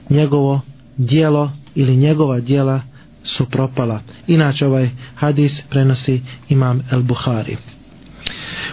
njegovo 0.09 0.61
dijelo 0.97 1.51
ili 1.75 1.95
njegova 1.95 2.39
dijela 2.39 2.81
su 3.23 3.45
propala. 3.45 3.99
Inače 4.27 4.65
ovaj 4.65 4.89
hadis 5.15 5.51
prenosi 5.69 6.21
imam 6.49 6.81
el 6.91 7.01
Bukhari. 7.01 7.57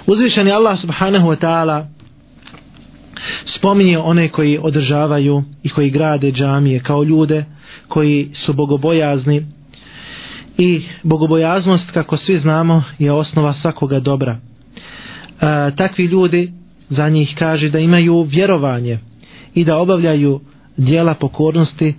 Uzvišeni 0.06 0.52
Allah 0.52 0.80
subhanahu 0.80 1.28
wa 1.28 1.36
ta'ala 1.36 1.86
spominje 3.56 3.98
one 3.98 4.28
koji 4.28 4.58
održavaju 4.62 5.42
i 5.62 5.68
koji 5.68 5.90
grade 5.90 6.32
džamije 6.32 6.80
kao 6.80 7.04
ljude 7.04 7.44
koji 7.88 8.30
su 8.34 8.52
bogobojazni. 8.52 9.46
I 10.58 10.82
bogobojaznost 11.02 11.90
kako 11.90 12.16
svi 12.16 12.38
znamo 12.38 12.82
je 12.98 13.12
osnova 13.12 13.54
svakoga 13.54 14.00
dobra. 14.00 14.32
E, 14.32 14.36
takvi 15.76 16.04
ljudi 16.04 16.52
za 16.88 17.08
njih 17.08 17.34
kaže 17.38 17.68
da 17.68 17.78
imaju 17.78 18.22
vjerovanje 18.22 18.98
i 19.54 19.64
da 19.64 19.76
obavljaju 19.76 20.40
dijela 20.76 21.14
pokornosti 21.14 21.94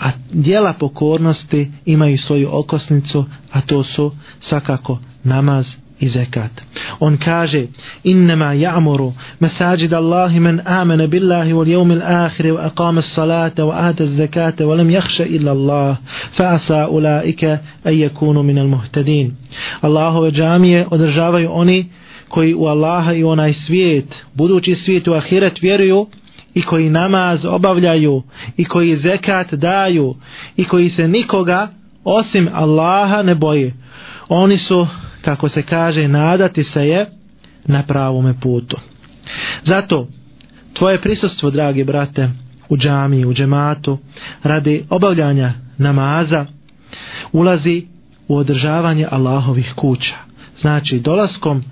a 0.00 0.10
dijela 0.32 0.72
pokornosti 0.72 1.70
imaju 1.84 2.18
svoju 2.18 2.48
okosnicu 2.52 3.24
a 3.52 3.60
to 3.60 3.84
su 3.84 4.12
svakako 4.40 4.98
namaz 5.24 5.66
i 6.00 6.08
zekat. 6.08 6.50
On 7.00 7.16
kaže, 7.16 7.66
innama 8.04 8.54
ja'muru 8.54 9.12
masajid 9.40 9.92
Allahi 9.92 10.40
men 10.40 10.60
amene 10.64 11.06
billahi 11.06 11.52
wal 11.52 11.68
jevmi 11.68 11.94
l'akhiri 11.94 12.50
wa 12.50 12.66
aqama 12.66 13.02
salata 13.02 13.64
wa 13.64 13.74
ata 13.88 14.06
zekata 14.06 14.66
wa 14.66 14.76
lam 14.76 14.90
jahša 14.90 15.24
illa 15.26 15.50
Allah 15.50 15.96
fa 16.36 16.44
asa 16.54 16.88
ulaike 16.88 17.58
a 17.84 17.90
yakunu 17.90 18.42
minal 18.42 18.68
muhtadin. 18.68 19.36
Allahove 19.80 20.30
džamije 20.30 20.86
održavaju 20.90 21.48
oni 21.52 21.88
koji 22.28 22.54
u 22.54 22.64
Allaha 22.64 23.12
i 23.12 23.24
onaj 23.24 23.52
svijet, 23.52 24.14
budući 24.34 24.74
svijet 24.74 25.08
u 25.08 25.12
ahiret 25.12 25.62
vjeruju 25.62 26.06
i 26.54 26.62
koji 26.62 26.90
namaz 26.90 27.44
obavljaju 27.44 28.22
i 28.56 28.64
koji 28.64 28.96
zekat 28.96 29.54
daju 29.54 30.14
i 30.56 30.64
koji 30.64 30.90
se 30.90 31.08
nikoga 31.08 31.68
osim 32.04 32.48
Allaha 32.52 33.22
ne 33.22 33.34
boje. 33.34 33.74
Oni 34.28 34.58
su 34.58 34.86
kako 35.22 35.48
se 35.48 35.62
kaže, 35.62 36.08
nadati 36.08 36.64
se 36.64 36.88
je 36.88 37.06
na 37.66 37.82
pravome 37.82 38.34
putu. 38.40 38.76
Zato, 39.64 40.08
tvoje 40.72 41.00
prisustvo, 41.00 41.50
dragi 41.50 41.84
brate, 41.84 42.30
u 42.68 42.76
džami, 42.76 43.24
u 43.24 43.34
džematu, 43.34 43.98
radi 44.42 44.84
obavljanja 44.90 45.52
namaza, 45.78 46.46
ulazi 47.32 47.86
u 48.28 48.36
održavanje 48.36 49.06
Allahovih 49.10 49.72
kuća. 49.76 50.14
Znači, 50.60 50.98
dolaskom 50.98 51.64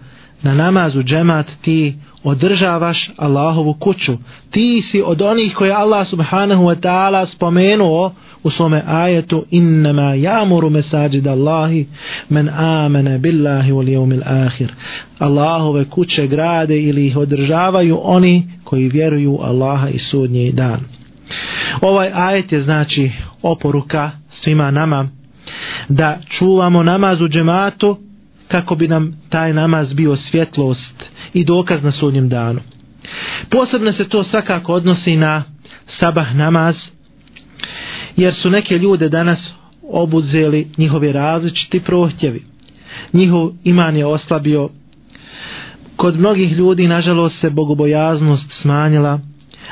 na 0.42 0.54
namaz 0.54 0.96
u 0.96 1.02
džemat 1.02 1.46
ti 1.62 1.96
održavaš 2.24 3.10
Allahovu 3.16 3.74
kuću. 3.74 4.16
Ti 4.50 4.82
si 4.90 5.02
od 5.06 5.22
onih 5.22 5.54
koje 5.54 5.72
Allah 5.72 6.08
subhanahu 6.08 6.64
wa 6.64 6.80
ta'ala 6.80 7.26
spomenuo 7.34 8.12
u 8.42 8.50
svome 8.50 8.82
ajetu 8.86 9.44
innama 9.50 10.02
ya'muru 10.02 10.70
masajid 10.70 11.26
Allahi 11.26 11.86
men 12.28 12.48
amana 12.48 13.18
billahi 13.18 13.72
wal 13.72 13.88
yawmil 13.88 14.46
akhir. 14.46 14.72
Allahove 15.18 15.84
kuće 15.84 16.26
grade 16.26 16.80
ili 16.80 17.06
ih 17.06 17.16
održavaju 17.16 17.98
oni 18.02 18.46
koji 18.64 18.88
vjeruju 18.88 19.38
Allaha 19.42 19.88
i 19.88 19.98
sudnji 19.98 20.52
dan. 20.52 20.80
Ovaj 21.80 22.10
ajet 22.14 22.52
je 22.52 22.62
znači 22.62 23.10
oporuka 23.42 24.10
svima 24.30 24.70
nama 24.70 25.08
da 25.88 26.18
čuvamo 26.38 26.82
namaz 26.82 27.20
u 27.20 27.28
džematu 27.28 28.07
kako 28.48 28.74
bi 28.74 28.88
nam 28.88 29.12
taj 29.28 29.52
namaz 29.52 29.94
bio 29.94 30.16
svjetlost 30.16 31.04
i 31.32 31.44
dokaz 31.44 31.82
na 31.82 31.92
sudnjem 31.92 32.28
danu. 32.28 32.60
Posebno 33.50 33.92
se 33.92 34.08
to 34.08 34.24
svakako 34.24 34.72
odnosi 34.72 35.16
na 35.16 35.44
sabah 35.86 36.34
namaz, 36.34 36.76
jer 38.16 38.34
su 38.34 38.50
neke 38.50 38.78
ljude 38.78 39.08
danas 39.08 39.38
obuzeli 39.82 40.68
njihovi 40.78 41.12
različiti 41.12 41.80
prohtjevi. 41.80 42.42
Njihov 43.12 43.50
iman 43.64 43.96
je 43.96 44.06
oslabio. 44.06 44.68
Kod 45.96 46.18
mnogih 46.18 46.52
ljudi, 46.52 46.88
nažalost, 46.88 47.40
se 47.40 47.50
bogobojaznost 47.50 48.52
smanjila, 48.62 49.20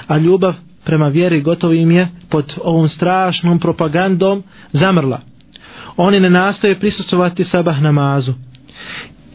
a 0.07 0.19
ljubav 0.19 0.55
prema 0.85 1.09
vjeri 1.09 1.41
gotovo 1.41 1.73
im 1.73 1.91
je 1.91 2.09
pod 2.29 2.53
ovom 2.63 2.89
strašnom 2.89 3.59
propagandom 3.59 4.43
zamrla. 4.73 5.21
Oni 5.97 6.21
ne 6.21 6.31
nastoje 6.31 6.79
prisustovati 6.79 7.45
sabah 7.45 7.83
namazu. 7.83 8.33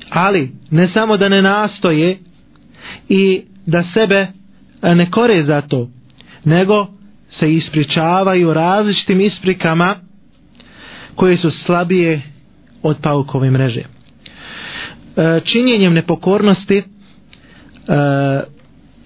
Ali, 0.09 0.51
ne 0.69 0.87
samo 0.87 1.17
da 1.17 1.29
ne 1.29 1.41
nastoje 1.41 2.17
i 3.09 3.23
da 3.65 3.83
sebe 3.85 4.27
e, 4.81 4.95
ne 4.95 5.11
kore 5.11 5.43
za 5.43 5.61
to, 5.61 5.89
nego 6.45 6.87
se 7.29 7.53
ispričavaju 7.53 8.53
različitim 8.53 9.21
isprikama 9.21 9.95
koje 11.15 11.37
su 11.37 11.51
slabije 11.51 12.21
od 12.83 12.97
paukove 12.99 13.51
mreže. 13.51 13.81
E, 13.81 13.85
činjenjem 15.41 15.93
nepokornosti, 15.93 16.77
e, 16.77 16.83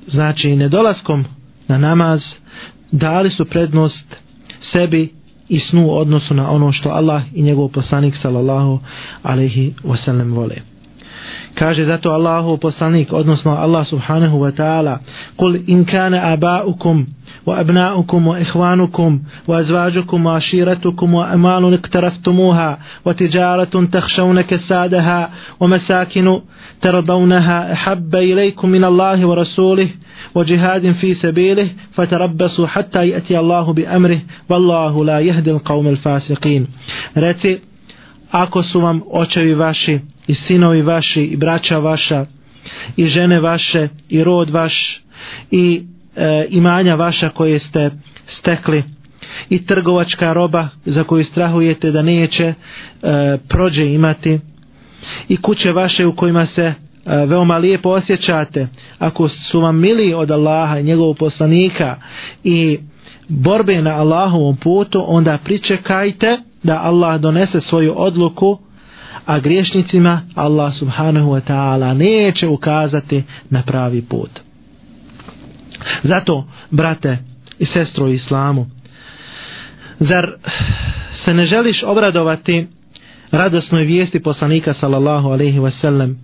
znači 0.08 0.56
nedolaskom 0.56 1.26
na 1.68 1.78
namaz, 1.78 2.22
dali 2.92 3.30
su 3.30 3.46
prednost 3.46 4.16
sebi 4.64 5.15
i 5.50 5.60
snu 5.60 5.92
odnosu 5.92 6.34
na 6.34 6.52
ono 6.52 6.72
što 6.72 6.90
Allah 6.90 7.24
i 7.34 7.42
njegov 7.42 7.68
poslanik 7.68 8.16
sallallahu 8.22 8.80
alaihi 9.24 9.74
wasallam 9.84 10.34
vole. 10.36 10.75
Kaže 11.56 11.86
zato 11.86 12.12
Allahu 12.12 12.58
poslanik, 12.58 13.14
odnosno 13.14 13.52
Allah 13.58 13.86
subhanahu 13.88 14.40
wa 14.40 14.52
ta'ala, 14.52 15.00
kul 15.38 15.56
in 15.68 15.86
kana 15.86 16.18
aba'ukum 16.36 17.06
wa 17.46 17.58
abna'ukum 17.58 18.28
wa 18.28 18.40
ihwanukum 18.40 19.20
wa 19.48 19.58
azvajukum 19.58 20.26
wa 20.26 20.36
ashiratukum 20.38 21.14
wa 21.14 21.30
amalun 21.30 21.74
iktaraftumuha 21.74 22.78
wa 23.06 23.14
tijaratun 23.14 23.88
takhshawna 23.88 24.44
kasadaha 24.44 25.30
wa 25.60 25.68
masakinu 25.68 26.42
tardawnaha 26.82 27.76
habba 27.76 28.22
ilaykum 28.22 28.70
min 28.70 28.84
Allahi 28.84 29.26
wa 29.26 29.36
rasulih 29.36 29.90
wa 30.34 30.44
jihadin 30.44 30.94
fi 30.94 31.16
sabilih 31.16 31.70
fatarabbasu 31.96 32.66
hatta 32.66 33.06
yati 33.06 33.36
Allahu 33.36 33.74
bi 33.74 33.86
amrih 33.86 34.22
wallahu 34.50 35.04
la 35.04 35.20
yahdi 35.20 35.50
al-qawm 35.50 35.88
al-fasiqin. 35.88 36.68
Reci 37.16 37.62
ako 38.32 38.64
su 38.64 38.82
vam 38.82 39.02
očevi 39.12 39.54
vaši 39.54 40.00
i 40.28 40.36
sinovi 40.38 40.82
vaši 40.82 41.22
i 41.22 41.38
braća 41.38 41.78
vaša 41.78 42.26
i 42.96 43.06
žene 43.06 43.40
vaše 43.40 43.88
i 44.10 44.24
rod 44.24 44.50
vaš 44.50 45.02
i 45.52 45.84
e, 46.16 46.46
imanja 46.50 46.96
vaša 46.96 47.30
koje 47.30 47.60
ste 47.60 47.92
stekli 48.30 48.84
i 49.50 49.66
trgovačka 49.66 50.34
roba 50.34 50.68
za 50.86 51.04
koju 51.04 51.26
strahujete 51.26 51.92
da 51.92 52.02
neće 52.02 52.44
e, 52.44 52.54
prođe 53.50 53.86
imati 53.86 54.40
i 55.30 55.38
kuće 55.38 55.72
vaše 55.72 56.06
u 56.06 56.16
kojima 56.16 56.46
se 56.46 56.62
e, 56.64 56.74
veoma 57.18 57.58
lijepo 57.58 57.90
osjećate 57.90 58.68
ako 59.00 59.30
su 59.30 59.60
vam 59.62 59.80
mili 59.80 60.14
od 60.14 60.32
Allaha 60.32 60.80
i 60.80 60.84
njegovog 60.84 61.18
poslanika 61.18 61.96
i 62.44 62.78
borbe 63.30 63.82
na 63.82 63.92
Allahovom 63.92 64.58
putu 64.58 65.04
onda 65.08 65.38
pričekajte 65.38 66.38
da 66.64 66.82
Allah 66.82 67.22
donese 67.22 67.62
svoju 67.62 67.94
odluku 67.98 68.58
a 69.26 69.40
griješnicima 69.40 70.22
Allah 70.36 70.74
subhanahu 70.80 71.32
wa 71.32 71.42
ta'ala 71.48 71.94
neće 71.94 72.48
ukazati 72.48 73.24
na 73.50 73.64
pravi 73.64 74.02
put. 74.02 74.30
Zato, 76.04 76.48
brate 76.72 77.18
i 77.60 77.66
sestro 77.66 78.08
islamu, 78.08 78.66
zar 80.00 80.32
se 81.26 81.34
ne 81.34 81.46
želiš 81.46 81.84
obradovati 81.84 82.68
radosnoj 83.32 83.84
vijesti 83.84 84.20
poslanika 84.20 84.74
sallallahu 84.74 85.30
alaihi 85.30 85.60
wa 85.60 85.72
sallam 85.82 86.20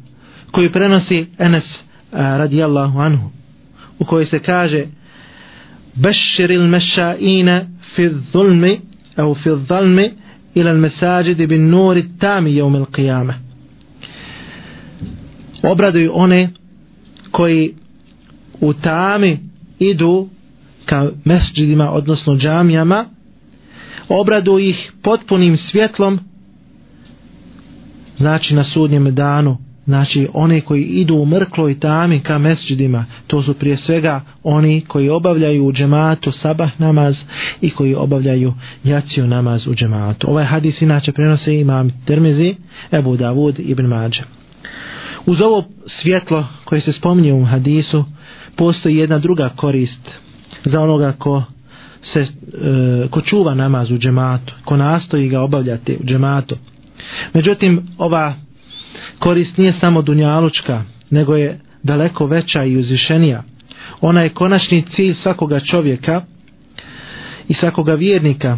koji 0.52 0.72
prenosi 0.72 1.28
Enes 1.38 1.64
eh, 1.64 1.78
radijallahu 2.12 3.00
anhu 3.00 3.30
u 4.00 4.06
kojoj 4.06 4.26
se 4.26 4.40
kaže 4.40 4.86
Beširil 5.94 6.68
mešaine 6.68 7.68
fi 7.96 8.10
zulmi 8.34 8.82
au 9.18 9.36
fi 9.36 9.50
zalmi 9.70 10.12
ila 10.56 10.72
al-masajid 10.72 11.48
bin 11.48 11.70
nur 11.70 11.98
at-tam 11.98 12.46
qiyamah. 12.46 13.36
Obraduju 15.64 16.12
one 16.14 16.50
koji 17.32 17.74
u 18.62 18.74
tami 18.74 19.40
idu 19.80 20.30
ka 20.86 21.10
mesdžidima 21.26 21.92
odnosno 21.92 22.36
džamijama 22.36 23.06
obradu 24.10 24.60
ih 24.60 24.92
potpunim 25.04 25.58
svjetlom 25.58 26.20
znači 28.18 28.54
na 28.54 28.64
sudnjem 28.64 29.16
danu 29.16 29.58
znači 29.92 30.28
one 30.34 30.62
koji 30.62 30.84
idu 30.84 31.16
u 31.16 31.26
mrkloj 31.26 31.80
tami 31.80 32.20
ka 32.20 32.38
mesđidima, 32.38 33.06
to 33.28 33.44
su 33.44 33.54
prije 33.54 33.78
svega 33.78 34.22
oni 34.44 34.82
koji 34.88 35.10
obavljaju 35.10 35.66
u 35.66 35.74
džematu 35.74 36.32
sabah 36.32 36.72
namaz 36.80 37.16
i 37.62 37.70
koji 37.70 37.96
obavljaju 37.96 38.54
jaciju 38.84 39.28
namaz 39.28 39.68
u 39.68 39.76
džematu. 39.76 40.30
Ovaj 40.30 40.46
hadis 40.46 40.82
inače 40.82 41.12
prenose 41.12 41.60
imam 41.60 41.90
Termizi, 42.06 42.56
Ebu 42.92 43.18
Davud 43.18 43.60
ibn 43.60 43.86
Mađe. 43.86 44.22
Uz 45.26 45.42
ovo 45.42 45.66
svjetlo 45.88 46.48
koje 46.66 46.82
se 46.82 46.94
spominje 46.94 47.34
u 47.34 47.46
hadisu, 47.46 48.06
postoji 48.56 48.98
jedna 48.98 49.20
druga 49.20 49.50
korist 49.50 50.10
za 50.66 50.82
onoga 50.82 51.12
ko 51.12 51.44
se 52.14 52.20
e, 52.20 52.28
ko 53.10 53.22
čuva 53.22 53.54
namaz 53.54 53.92
u 53.92 53.98
džematu, 53.98 54.54
ko 54.66 54.78
nastoji 54.78 55.30
ga 55.30 55.42
obavljati 55.42 55.98
u 56.02 56.06
džematu. 56.06 56.56
Međutim, 57.34 57.82
ova 57.98 58.34
korist 59.20 59.58
nije 59.58 59.74
samo 59.80 60.02
dunjalučka, 60.02 60.84
nego 61.10 61.36
je 61.36 61.60
daleko 61.84 62.26
veća 62.26 62.64
i 62.64 62.78
uzvišenija. 62.78 63.44
Ona 64.02 64.22
je 64.22 64.30
konačni 64.30 64.86
cilj 64.96 65.14
svakoga 65.14 65.60
čovjeka 65.60 66.22
i 67.48 67.54
svakoga 67.54 67.94
vjernika. 67.94 68.58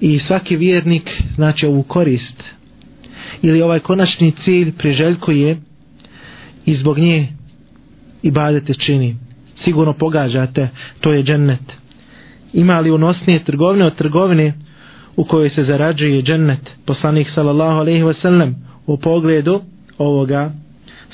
I 0.00 0.18
svaki 0.18 0.56
vjernik 0.56 1.22
znači 1.34 1.66
ovu 1.66 1.82
korist. 1.82 2.42
Ili 3.42 3.62
ovaj 3.62 3.78
konačni 3.78 4.32
cilj 4.44 4.72
priželjkuje 4.72 5.56
i 6.66 6.76
zbog 6.76 6.98
nje 6.98 7.28
i 8.22 8.30
badete 8.30 8.74
čini. 8.74 9.16
Sigurno 9.64 9.92
pogađate, 9.92 10.68
to 11.00 11.12
je 11.12 11.22
džennet. 11.22 11.72
Ima 12.52 12.80
li 12.80 12.90
unosnije 12.90 13.44
trgovine 13.44 13.84
od 13.84 13.94
trgovine 13.94 14.52
u 15.16 15.24
kojoj 15.24 15.50
se 15.50 15.64
zarađuje 15.64 16.22
džennet? 16.22 16.70
Poslanik 16.86 17.28
sallallahu 17.34 17.78
alaihi 17.80 18.02
wasallam 18.02 18.22
sallam 18.22 18.71
u 18.92 18.96
pogledu 18.96 19.60
ovoga 19.98 20.52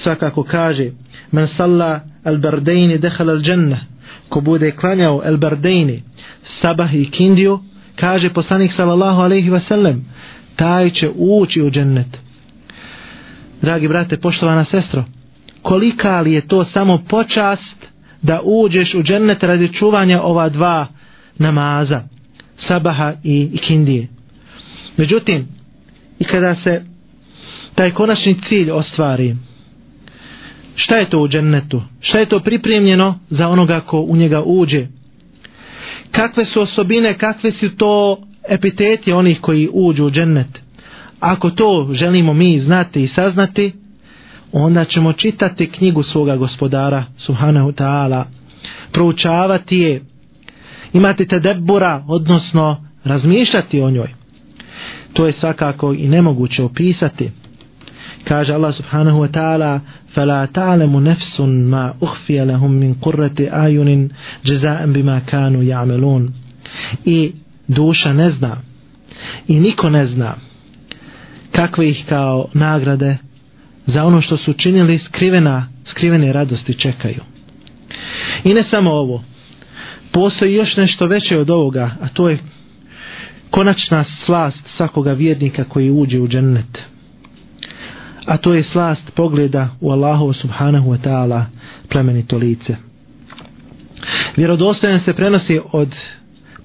svakako 0.02 0.42
kaže 0.42 0.90
men 1.30 1.48
salla 1.56 2.00
al 2.24 2.36
bardejni 2.38 2.98
dehala 2.98 3.32
al 3.32 3.42
dženne 3.42 3.80
ko 4.28 4.40
bude 4.40 4.70
klanjao 4.70 5.22
al 5.24 5.36
bardejni 5.36 6.02
sabah 6.60 6.94
i 6.94 7.10
kindiju 7.10 7.58
kaže 7.96 8.30
poslanik 8.30 8.72
sallallahu 8.76 9.20
alaihi 9.20 9.50
wasallam 9.50 10.00
taj 10.56 10.90
će 10.90 11.10
ući 11.16 11.62
u 11.62 11.70
džennet. 11.70 12.18
Dragi 13.62 13.88
brate 13.88 14.16
poštovana 14.16 14.64
sestro 14.64 15.04
kolika 15.62 16.20
li 16.20 16.32
je 16.32 16.48
to 16.48 16.64
samo 16.64 17.02
počast 17.08 17.86
da 18.22 18.40
uđeš 18.44 18.94
u 18.94 19.02
džennet 19.02 19.42
radi 19.42 19.72
čuvanja 19.72 20.22
ova 20.22 20.48
dva 20.48 20.86
namaza 21.38 22.02
sabaha 22.68 23.12
i, 23.24 23.50
ikindije 23.52 24.08
međutim 24.96 25.48
i 26.18 26.24
kada 26.24 26.54
se 26.54 26.84
taj 27.78 27.90
konačni 27.90 28.36
cilj 28.48 28.70
ostvari. 28.70 29.36
Šta 30.74 30.96
je 30.96 31.10
to 31.10 31.20
u 31.20 31.28
džennetu? 31.28 31.82
Šta 32.00 32.18
je 32.18 32.26
to 32.26 32.40
pripremljeno 32.40 33.18
za 33.30 33.48
onoga 33.48 33.80
ko 33.80 34.00
u 34.00 34.16
njega 34.16 34.42
uđe? 34.42 34.86
Kakve 36.10 36.44
su 36.44 36.60
osobine, 36.60 37.18
kakve 37.18 37.52
su 37.52 37.76
to 37.76 38.18
epiteti 38.48 39.12
onih 39.12 39.40
koji 39.40 39.68
uđu 39.72 40.06
u 40.06 40.10
džennet? 40.10 40.62
Ako 41.20 41.50
to 41.50 41.88
želimo 41.92 42.32
mi 42.32 42.60
znati 42.60 43.02
i 43.02 43.08
saznati, 43.08 43.72
onda 44.52 44.84
ćemo 44.84 45.12
čitati 45.12 45.70
knjigu 45.70 46.02
svoga 46.02 46.36
gospodara, 46.36 47.04
Subhanahu 47.16 47.72
ta'ala, 47.72 48.24
proučavati 48.92 49.78
je, 49.78 50.02
imati 50.92 51.26
tedebura, 51.26 52.04
odnosno 52.08 52.84
razmišljati 53.04 53.80
o 53.80 53.90
njoj. 53.90 54.08
To 55.12 55.26
je 55.26 55.32
svakako 55.32 55.92
i 55.92 56.08
nemoguće 56.08 56.62
opisati 56.62 57.30
kaže 58.23 58.53
Allah 58.53 58.75
subhanahu 58.75 59.19
wa 59.19 59.31
ta'ala 59.31 59.79
فلا 60.15 60.45
تعلم 60.45 60.99
نفس 61.03 61.41
ما 61.41 61.93
أخفي 62.01 62.45
لهم 62.45 62.71
من 62.71 62.93
قرة 62.93 63.35
آيون 63.39 64.09
جزاء 64.45 64.85
بما 64.85 65.19
كانوا 65.19 65.63
يعملون 65.63 66.33
i 67.05 67.31
duša 67.67 68.13
ne 68.13 68.31
zna 68.31 68.57
i 69.47 69.59
niko 69.59 69.89
ne 69.89 70.07
zna 70.07 70.35
kakve 71.51 71.89
ih 71.89 72.05
kao 72.09 72.47
nagrade 72.53 73.17
za 73.87 74.03
ono 74.03 74.21
što 74.21 74.37
su 74.37 74.53
činili 74.53 74.99
skrivena, 74.99 75.67
skrivene 75.85 76.33
radosti 76.33 76.73
čekaju. 76.73 77.21
I 78.43 78.53
ne 78.53 78.63
samo 78.63 78.91
ovo, 78.91 79.23
postoji 80.11 80.53
još 80.53 80.75
nešto 80.75 81.05
veće 81.05 81.37
od 81.37 81.49
ovoga, 81.49 81.91
a 82.01 82.07
to 82.07 82.29
je 82.29 82.37
konačna 83.49 84.03
slast 84.25 84.59
svakoga 84.77 85.13
vjernika 85.13 85.63
koji 85.63 85.91
uđe 85.91 86.19
u 86.19 86.27
džennet. 86.27 86.81
A 88.28 88.36
to 88.36 88.54
je 88.54 88.62
slast 88.62 89.14
pogleda 89.14 89.68
u 89.80 89.90
Allahovo 89.90 90.32
subhanahu 90.32 90.90
wa 90.90 90.98
ta'ala 91.00 91.44
plemenito 91.88 92.36
lice. 92.36 92.76
Vjerodostojan 94.36 95.00
se 95.04 95.12
prenosi 95.12 95.60
od 95.72 95.94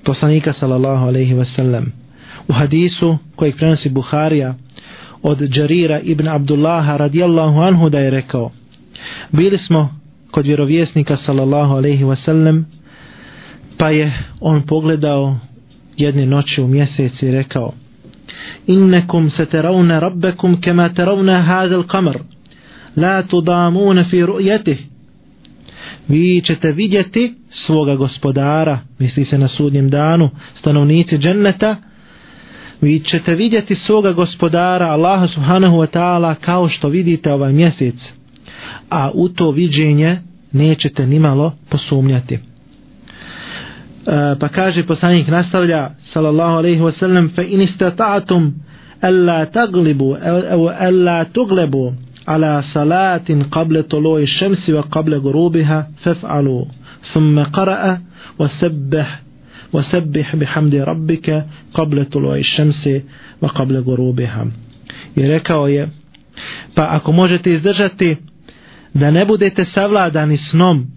poslanika 0.04 0.54
sallallahu 0.54 1.08
alaihi 1.08 1.34
wa 1.34 1.46
sallam 1.56 1.92
u 2.48 2.54
hadisu 2.54 3.18
kojeg 3.36 3.56
prenosi 3.56 3.90
Buharija 3.90 4.56
od 5.22 5.40
Džarira 5.40 6.00
ibn 6.00 6.28
Abdullaha 6.28 6.98
radijallahu 6.98 7.60
anhu 7.60 7.90
da 7.90 8.00
je 8.00 8.10
rekao 8.10 8.52
bili 9.32 9.58
smo 9.58 9.96
kod 10.32 10.46
vjerovjesnika 10.46 11.18
sallallahu 11.18 11.74
alaihi 11.74 12.04
wa 12.04 12.26
sallam 12.26 12.66
pa 13.78 13.90
je 13.90 14.14
on 14.40 14.62
pogledao 14.62 15.36
jedne 15.98 16.26
noći 16.26 16.62
u 16.62 16.68
mjesec 16.68 17.22
i 17.22 17.32
rekao 17.32 17.74
إنكم 18.70 19.30
سترون 19.30 19.92
ربكم 19.92 20.56
كما 20.56 20.88
ترون 20.88 21.30
هذا 21.30 21.76
القمر. 21.76 22.22
لا 22.98 23.22
la 23.22 24.04
في 24.04 24.26
fi 24.66 24.94
vi 26.10 26.42
ćete 26.42 26.72
vidjeti 26.72 27.34
svoga 27.50 27.96
gospodara 27.96 28.80
misli 29.00 29.26
se 29.26 29.38
na 29.38 29.48
sudnjem 29.48 29.90
danu 29.90 30.30
stanovnici 30.60 31.18
dženneta. 31.18 31.76
Vi 32.82 33.00
ćete 33.00 33.36
vidjeti 33.36 33.76
svoga 33.76 34.12
gospodara 34.12 34.86
Allaha 34.86 35.28
subhanahu 35.28 35.78
wa 35.78 35.88
ta'ala 35.88 36.36
kao 36.36 36.70
što 36.70 36.88
vidite 36.90 37.34
ovaj 37.34 37.54
mjesec. 37.54 37.96
A 38.90 39.12
u 39.14 39.30
to 39.30 39.52
viđenje 39.52 40.20
nećete 40.52 41.08
nimalo 41.08 41.54
posumnjati. 41.70 42.40
E, 44.08 44.36
pa 44.40 44.48
kaže 44.50 44.84
poslanik 44.84 45.28
nastavlja 45.28 45.90
sallallahu 46.14 46.58
alejhi 46.58 46.82
ve 46.86 46.92
sellem 46.92 47.30
fa 47.36 47.42
in 47.44 47.62
istata'tum 47.62 48.52
alla 49.02 49.46
taglibu 49.46 50.16
aw 50.54 50.62
alla 50.88 51.26
tuglebu 51.26 51.94
ala 52.26 52.64
salatin 52.74 53.44
qabla 53.50 53.84
tulu'i 53.84 54.28
shamsi 54.28 54.74
wa 54.74 54.84
qabla 54.96 55.18
ghurubiha 55.20 55.80
faf'alu 56.04 56.68
thumma 57.14 57.46
qara'a 57.56 57.94
wa 58.40 58.48
sabbih 58.60 59.08
wa 59.74 59.84
sabbih 59.92 60.28
bihamdi 60.36 60.78
rabbika 60.92 61.44
qabla 61.76 62.04
tulu'i 62.06 62.44
shamsi 62.44 62.96
wa 63.42 63.50
qabla 63.58 63.82
ghurubiha. 63.82 64.44
Je 65.16 65.28
rekao 65.28 65.68
je 65.68 65.88
pa 66.76 66.84
ako 66.96 67.12
možete 67.12 67.54
izdržati 67.54 68.16
da 68.94 69.12
ne 69.12 69.26
budete 69.26 69.66
savladani 69.66 70.38
snom 70.38 70.88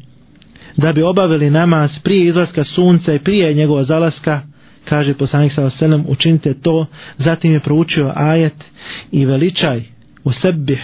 da 0.76 0.92
bi 0.92 1.02
obavili 1.02 1.50
namaz 1.50 1.90
prije 2.02 2.28
izlaska 2.28 2.64
sunca 2.64 3.12
i 3.14 3.18
prije 3.18 3.54
njegova 3.54 3.84
zalaska, 3.84 4.40
kaže 4.84 5.14
poslanik 5.14 5.52
sa 5.52 5.64
oselem, 5.64 6.04
učinite 6.08 6.54
to, 6.54 6.86
zatim 7.18 7.52
je 7.52 7.60
proučio 7.60 8.12
ajet 8.16 8.64
i 9.12 9.24
veličaj 9.24 9.82
u 10.24 10.32
sebi, 10.32 10.78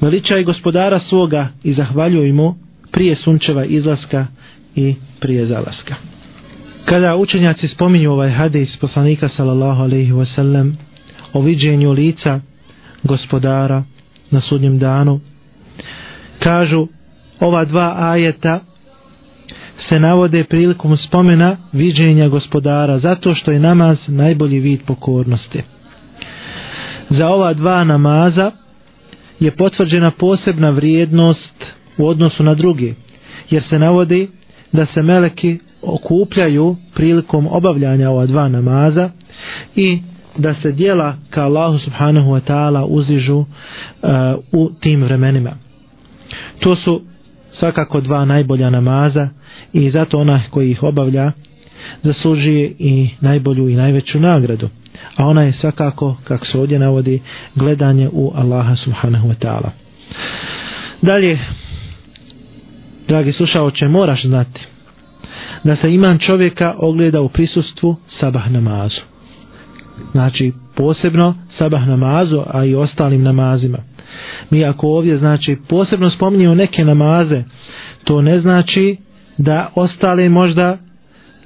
veličaj 0.00 0.44
gospodara 0.44 1.00
svoga 1.00 1.48
i 1.64 1.74
zahvaljuj 1.74 2.32
mu 2.32 2.54
prije 2.92 3.16
sunčeva 3.16 3.64
izlaska 3.64 4.26
i 4.76 4.94
prije 5.20 5.46
zalaska. 5.46 5.94
Kada 6.84 7.16
učenjaci 7.16 7.68
spominju 7.68 8.12
ovaj 8.12 8.30
hadis 8.30 8.76
poslanika 8.76 9.28
sallallahu 9.28 9.82
alaihi 9.82 10.12
wasallam 10.12 10.72
o 11.32 11.40
viđenju 11.40 11.92
lica 11.92 12.40
gospodara 13.02 13.82
na 14.30 14.40
sudnjem 14.40 14.78
danu, 14.78 15.20
kažu 16.38 16.86
ova 17.40 17.64
dva 17.64 17.94
ajeta 17.98 18.60
se 19.88 19.98
navode 20.00 20.44
prilikom 20.44 20.96
spomena 20.96 21.56
viđenja 21.72 22.28
gospodara, 22.28 22.98
zato 22.98 23.34
što 23.34 23.52
je 23.52 23.60
namaz 23.60 23.98
najbolji 24.06 24.58
vid 24.60 24.80
pokornosti. 24.86 25.62
Za 27.10 27.28
ova 27.28 27.54
dva 27.54 27.84
namaza 27.84 28.50
je 29.40 29.50
potvrđena 29.50 30.10
posebna 30.10 30.70
vrijednost 30.70 31.64
u 31.98 32.06
odnosu 32.06 32.42
na 32.42 32.54
drugi, 32.54 32.94
jer 33.50 33.62
se 33.62 33.78
navodi 33.78 34.28
da 34.72 34.86
se 34.86 35.02
meleki 35.02 35.58
okupljaju 35.82 36.76
prilikom 36.94 37.46
obavljanja 37.50 38.10
ova 38.10 38.26
dva 38.26 38.48
namaza 38.48 39.10
i 39.76 40.02
da 40.38 40.54
se 40.54 40.72
dijela 40.72 41.16
ka 41.30 41.44
Allahu 41.44 41.78
subhanahu 41.78 42.30
wa 42.30 42.40
ta'ala 42.40 42.86
uzižu 42.88 43.36
uh, 43.36 43.46
u 44.52 44.70
tim 44.80 45.02
vremenima. 45.02 45.52
To 46.60 46.76
su 46.76 47.02
svakako 47.58 48.00
dva 48.00 48.24
najbolja 48.24 48.70
namaza 48.70 49.28
i 49.72 49.90
zato 49.90 50.18
ona 50.18 50.40
koji 50.50 50.70
ih 50.70 50.82
obavlja 50.82 51.32
zaslužuje 52.02 52.72
i 52.78 53.08
najbolju 53.20 53.68
i 53.68 53.74
najveću 53.74 54.20
nagradu. 54.20 54.68
A 55.16 55.26
ona 55.26 55.42
je 55.42 55.52
svakako 55.52 56.16
kako 56.24 56.46
se 56.46 56.58
ovdje 56.58 56.78
navodi 56.78 57.20
gledanje 57.54 58.08
u 58.12 58.32
Allaha 58.34 58.76
subhanahu 58.76 59.28
wa 59.28 59.34
ta'ala. 59.34 59.70
Dalje 61.02 61.38
dragi 63.08 63.32
slušaoče 63.32 63.88
moraš 63.88 64.22
znati 64.24 64.60
da 65.64 65.76
se 65.76 65.94
iman 65.94 66.18
čovjeka 66.18 66.74
ogleda 66.78 67.20
u 67.20 67.28
prisustvu 67.28 67.96
sabah 68.20 68.50
namazu 68.50 69.00
znači 70.12 70.52
posebno 70.76 71.34
sabah 71.58 71.88
namazu 71.88 72.42
a 72.46 72.64
i 72.64 72.74
ostalim 72.74 73.22
namazima. 73.22 73.78
Mi 74.50 74.64
ako 74.64 74.88
ovdje 74.88 75.18
znači 75.18 75.56
posebno 75.68 76.10
spominjemo 76.10 76.54
neke 76.54 76.84
namaze 76.84 77.42
to 78.04 78.20
ne 78.20 78.40
znači 78.40 78.96
da 79.38 79.70
ostale 79.74 80.28
možda 80.28 80.78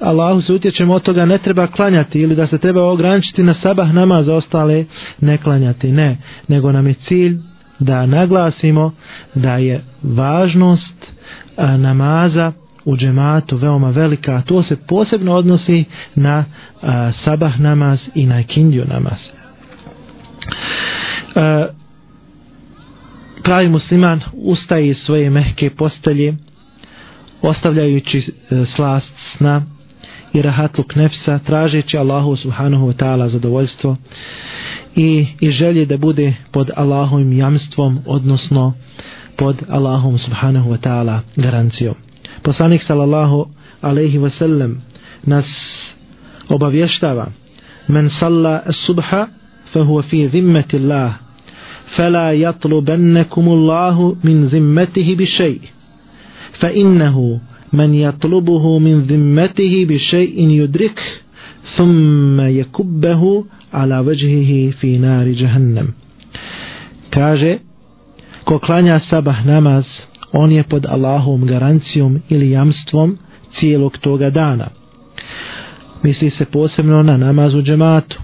Allahu 0.01 0.41
se 0.41 0.53
utječemo 0.53 0.95
od 0.95 1.03
toga 1.03 1.25
ne 1.25 1.38
treba 1.38 1.67
klanjati 1.67 2.21
ili 2.21 2.37
da 2.37 2.47
se 2.47 2.59
treba 2.59 2.83
ograničiti 2.83 3.43
na 3.43 3.55
sabah 3.55 3.93
namaz 3.95 4.27
za 4.27 4.35
ostale 4.35 4.85
ne 5.21 5.38
klanjati. 5.38 5.93
Ne, 5.93 6.19
nego 6.49 6.73
nam 6.73 6.87
je 6.87 6.95
cilj 6.95 7.38
da 7.79 8.07
naglasimo 8.07 8.93
da 9.35 9.57
je 9.57 9.85
važnost 10.03 11.12
namaza 11.79 12.53
u 12.85 12.97
džematu 12.97 13.57
veoma 13.57 13.90
velika, 13.90 14.33
a 14.35 14.42
to 14.42 14.62
se 14.62 14.77
posebno 14.77 15.33
odnosi 15.33 15.85
na 16.14 16.45
a, 16.83 17.12
sabah 17.25 17.61
namaz 17.61 18.01
i 18.14 18.27
na 18.27 18.42
kindiju 18.42 18.85
namaz. 18.88 19.18
A, 21.35 21.66
pravi 23.42 23.68
musliman 23.68 24.21
ustaje 24.33 24.88
iz 24.88 24.97
svoje 24.97 25.31
mehke 25.31 25.71
postelje 25.71 26.35
ostavljajući 27.42 28.18
e, 28.18 28.64
slast 28.77 29.12
sna 29.37 29.62
i 30.33 30.42
rahatluk 30.42 30.95
nefsa 30.95 31.38
tražeći 31.38 31.99
Allahu 31.99 32.37
subhanahu 32.37 32.87
wa 32.87 32.92
ta'ala 32.92 33.29
zadovoljstvo 33.29 33.97
i, 34.97 35.27
i 35.40 35.51
želje 35.51 35.87
da 35.87 35.97
bude 35.97 36.35
pod 36.53 36.71
Allahovim 36.77 37.33
jamstvom 37.33 37.99
odnosno 38.07 38.75
pod 39.37 39.62
Allahom 39.68 40.18
subhanahu 40.18 40.71
wa 40.71 40.79
ta'ala 40.79 41.21
garancijom 41.37 41.95
poslanik 42.43 42.82
sallallahu 42.84 43.47
alaihi 43.82 44.17
wa 44.17 44.30
sallam 44.30 44.82
nas 45.26 45.45
obavještava 46.50 47.26
men 47.88 48.10
salla 48.10 48.63
subha 48.86 49.28
fahuwa 49.73 50.04
fi 50.04 50.28
zimmeti 50.28 50.78
Allah 50.78 51.28
فلا 51.95 52.32
يطلبنكم 52.32 53.45
الله 53.50 54.15
من 54.23 54.47
ذمته 54.47 55.15
بشيء 55.19 55.62
فإنه 56.60 57.39
من 57.73 57.93
يطلبه 57.93 58.80
من 58.80 58.95
ذمته 59.02 59.73
بشيء 59.89 60.38
يدرك 60.50 61.00
ثم 61.76 62.41
يكبه 62.41 63.45
على 63.73 64.00
وجهه 64.00 64.71
في 64.71 64.97
نار 64.97 65.28
جهنم 65.28 65.88
kaže 67.12 67.63
ko 68.43 68.60
klanja 68.60 69.00
sabah 69.10 69.47
namaz 69.47 69.88
on 70.33 70.53
je 70.53 70.62
pod 70.62 70.87
Allahovom 70.88 71.47
garancijom 71.47 72.21
ili 72.29 72.51
jamstvom 72.51 73.19
cijelog 73.59 73.98
toga 73.98 74.31
dana. 74.31 74.67
Misli 76.02 76.31
se 76.31 76.44
posebno 76.44 77.02
na 77.02 77.17
namaz 77.17 77.54
u 77.54 77.63
džematu. 77.63 78.19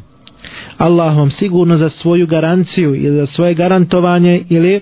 Allah 0.78 1.16
vam 1.16 1.30
sigurno 1.30 1.76
za 1.76 1.90
svoju 1.90 2.26
garanciju 2.26 2.94
ili 2.94 3.16
za 3.16 3.26
svoje 3.26 3.54
garantovanje 3.54 4.44
ili 4.48 4.80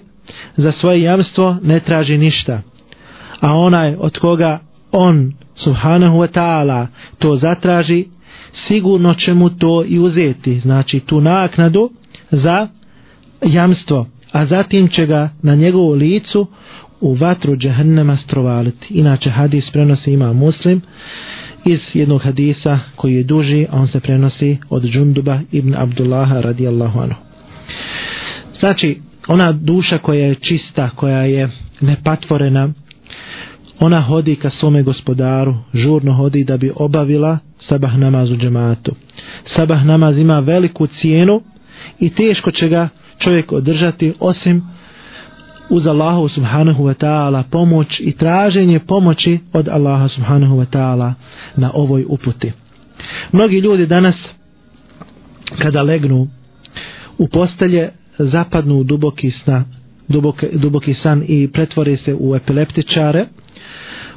za 0.57 0.73
svoje 0.73 1.03
jamstvo 1.03 1.57
ne 1.63 1.81
traži 1.81 2.19
ništa. 2.19 2.63
A 3.41 3.53
onaj 3.53 3.95
od 3.99 4.19
koga 4.19 4.59
on, 4.93 5.33
subhanahu 5.55 6.19
wa 6.19 6.29
ta'ala, 6.29 6.87
to 7.19 7.37
zatraži, 7.37 8.05
sigurno 8.69 9.15
će 9.15 9.35
mu 9.35 9.51
to 9.51 9.85
i 9.89 9.99
uzeti, 9.99 10.61
znači 10.61 11.01
tu 11.01 11.21
naknadu 11.21 11.91
za 12.31 12.69
jamstvo, 13.43 14.07
a 14.33 14.47
zatim 14.47 14.89
će 14.89 15.07
ga 15.07 15.31
na 15.43 15.55
njegovu 15.55 15.93
licu 15.93 16.47
u 17.01 17.15
vatru 17.15 17.57
džehennema 17.57 18.17
strovaliti. 18.17 18.95
Inače 18.95 19.31
hadis 19.31 19.71
prenosi 19.71 20.13
ima 20.13 20.33
muslim, 20.33 20.83
iz 21.65 21.81
jednog 21.95 22.23
hadisa 22.23 22.79
koji 22.97 23.15
je 23.15 23.23
duži, 23.23 23.67
a 23.71 23.81
on 23.81 23.89
se 23.89 24.01
prenosi 24.01 24.59
od 24.71 24.85
Džunduba 24.85 25.41
ibn 25.53 25.75
Abdullaha 25.75 26.41
radijallahu 26.41 27.01
anhu. 27.01 27.21
Znači, 28.61 29.01
ona 29.29 29.53
duša 29.53 29.99
koja 29.99 30.27
je 30.27 30.35
čista, 30.35 30.91
koja 30.91 31.23
je 31.23 31.51
nepatvorena, 31.81 32.73
ona 33.81 34.01
hodi 34.01 34.37
ka 34.37 34.51
svome 34.51 34.83
gospodaru, 34.83 35.55
žurno 35.75 36.13
hodi 36.13 36.45
da 36.45 36.57
bi 36.57 36.73
obavila 36.77 37.39
sabah 37.61 37.99
namaz 37.99 38.31
u 38.31 38.37
džematu. 38.37 38.95
Sabah 39.57 39.85
namaz 39.85 40.19
ima 40.19 40.41
veliku 40.41 40.87
cijenu 40.87 41.43
i 42.01 42.11
teško 42.11 42.51
će 42.51 42.69
ga 42.69 42.89
čovjek 43.19 43.53
održati 43.53 44.13
osim 44.21 44.63
uz 45.71 45.87
Allahu 45.87 46.29
subhanahu 46.29 46.85
wa 46.85 46.95
ta'ala 46.95 47.43
pomoć 47.51 48.01
i 48.01 48.13
traženje 48.13 48.79
pomoći 48.79 49.39
od 49.53 49.69
Allaha 49.69 50.09
subhanahu 50.09 50.57
wa 50.57 50.67
ta'ala 50.67 51.13
na 51.57 51.71
ovoj 51.75 52.05
uputi. 52.09 52.53
Mnogi 53.33 53.59
ljudi 53.59 53.87
danas 53.87 54.15
kada 55.59 55.83
legnu 55.83 56.29
u 57.19 57.29
postelje 57.29 57.91
zapadnu 58.19 58.75
u 58.79 58.85
duboki 58.85 59.31
sna, 59.31 59.65
duboki, 60.09 60.47
duboki 60.53 60.95
san 60.95 61.23
i 61.29 61.49
pretvore 61.53 61.97
se 61.97 62.17
u 62.21 62.37
epileptičare 62.37 63.27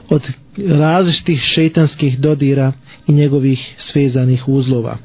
od 0.10 0.22
različitih 0.68 1.42
šeitanskih 1.42 2.20
dodira 2.20 2.72
i 3.08 3.14
njegovih 3.14 3.76
svezanih 3.80 4.48
uzlova. 4.48 4.98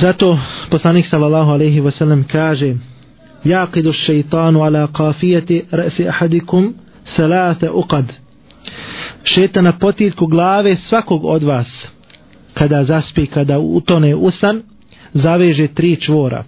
Zato 0.00 0.38
poslanik 0.70 1.06
sallallahu 1.06 1.50
alejhi 1.50 1.80
ve 1.80 1.90
sellem 1.90 2.24
kaže: 2.24 2.74
"Yaqidu 3.45 3.89
ash-shaytanu 3.89 4.63
ala 4.65 4.87
qafiyati 4.87 5.63
ra'si 5.71 6.07
ahadikum 6.07 6.73
salata 7.15 7.71
uqad." 7.71 8.05
Šejtan 9.23 9.63
na 9.63 9.71
potilku 9.71 10.27
glave 10.27 10.77
svakog 10.89 11.25
od 11.25 11.43
vas 11.43 11.67
kada 12.53 12.83
zaspi, 12.83 13.25
kada 13.25 13.59
utone 13.59 14.15
u 14.15 14.31
san, 14.31 14.61
zaveže 15.13 15.67
tri 15.67 15.95
čvora. 15.95 16.43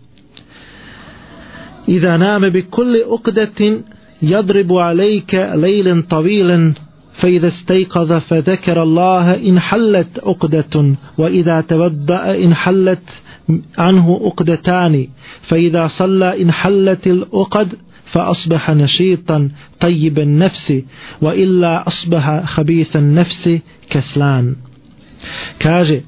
Iza 1.87 2.17
name 2.17 2.51
bi 2.51 2.61
kulli 2.61 3.01
uqdatin 3.07 3.83
yadribu 4.21 4.79
alayka 4.79 5.53
laylan 5.55 6.03
tawilan 6.03 6.73
فإذا 7.15 7.47
استيقظ 7.47 8.11
فذكر 8.13 8.83
الله 8.83 9.33
إن 9.49 9.59
حلت 9.59 10.19
عقدة 10.23 10.95
وإذا 11.17 11.61
تودأ 11.61 12.43
إن 12.43 12.55
حلت 12.55 13.07
عنه 13.77 14.19
عقدتان 14.25 15.07
فإذا 15.41 15.87
صلى 15.87 16.41
إن 16.41 16.51
حلت 16.51 17.07
العقد 17.07 17.73
فأصبح 18.05 18.69
نشيطا 18.71 19.49
طيب 19.79 20.19
النفس 20.19 20.73
وإلا 21.21 21.87
أصبح 21.87 22.45
خبيث 22.45 22.95
النفس 22.95 23.59
كسلان 23.89 24.55
kaže 25.59 26.01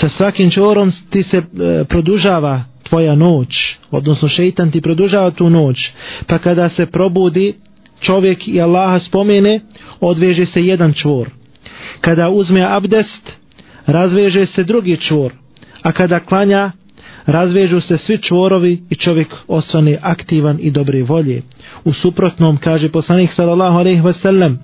sa 0.00 0.08
svakim 0.08 0.50
čorom 0.50 0.92
ti 1.10 1.22
se 1.22 1.36
e, 1.36 1.42
produžava 1.84 2.64
tvoja 2.82 3.14
noć 3.14 3.76
odnosno 3.90 4.28
šeitan 4.28 4.70
ti 4.70 4.80
produžava 4.80 5.30
tu 5.30 5.50
noć 5.50 5.90
pa 6.26 6.38
kada 6.38 6.68
se 6.68 6.86
probudi 6.86 7.54
čovjek 8.00 8.48
i 8.48 8.60
Allaha 8.60 8.98
spomene 8.98 9.60
odveže 10.00 10.46
se 10.46 10.66
jedan 10.66 10.92
čvor 10.92 11.28
kada 12.00 12.30
uzme 12.30 12.62
abdest 12.62 13.32
razveže 13.86 14.46
se 14.46 14.64
drugi 14.64 14.96
čvor 14.96 15.32
a 15.85 15.91
kada 15.91 16.19
klanja 16.19 16.71
razvežu 17.25 17.81
se 17.81 17.97
svi 17.97 18.17
čvorovi 18.17 18.81
i 18.89 18.95
čovjek 18.95 19.35
osvane 19.47 19.97
aktivan 20.01 20.57
i 20.61 20.71
dobre 20.71 21.03
volje. 21.03 21.41
U 21.83 21.93
suprotnom, 21.93 22.57
kaže 22.57 22.89
poslanik 22.89 23.31
sallallahu 23.35 23.77
alaihi 23.77 24.01
wasallam, 24.01 24.55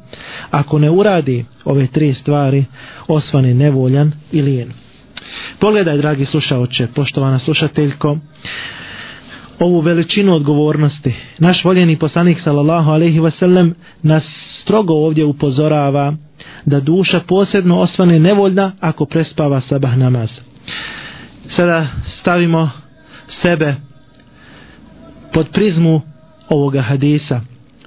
ako 0.51 0.79
ne 0.79 0.89
uradi 0.89 1.45
ove 1.65 1.87
tri 1.87 2.13
stvari, 2.13 2.65
osvane 3.07 3.53
nevoljan 3.53 4.11
i 4.31 4.41
lijen. 4.41 4.71
Pogledaj, 5.59 5.97
dragi 5.97 6.25
slušaoče, 6.25 6.87
poštovana 6.95 7.39
slušateljko, 7.39 8.17
ovu 9.59 9.79
veličinu 9.79 10.35
odgovornosti. 10.35 11.13
Naš 11.39 11.63
voljeni 11.63 11.97
poslanik 11.97 12.37
sallallahu 12.43 12.91
alaihi 12.91 13.19
wasallam 13.19 13.73
nas 14.03 14.23
strogo 14.61 14.93
ovdje 14.93 15.25
upozorava 15.25 16.15
da 16.65 16.79
duša 16.79 17.19
posebno 17.27 17.79
osvane 17.79 18.19
nevoljna 18.19 18.71
ako 18.79 19.05
prespava 19.05 19.61
sabah 19.61 19.97
namaz 19.97 20.29
sada 21.55 21.87
stavimo 22.19 22.69
sebe 23.41 23.75
pod 25.33 25.47
prizmu 25.53 26.01
ovoga 26.49 26.81
hadisa. 26.81 27.41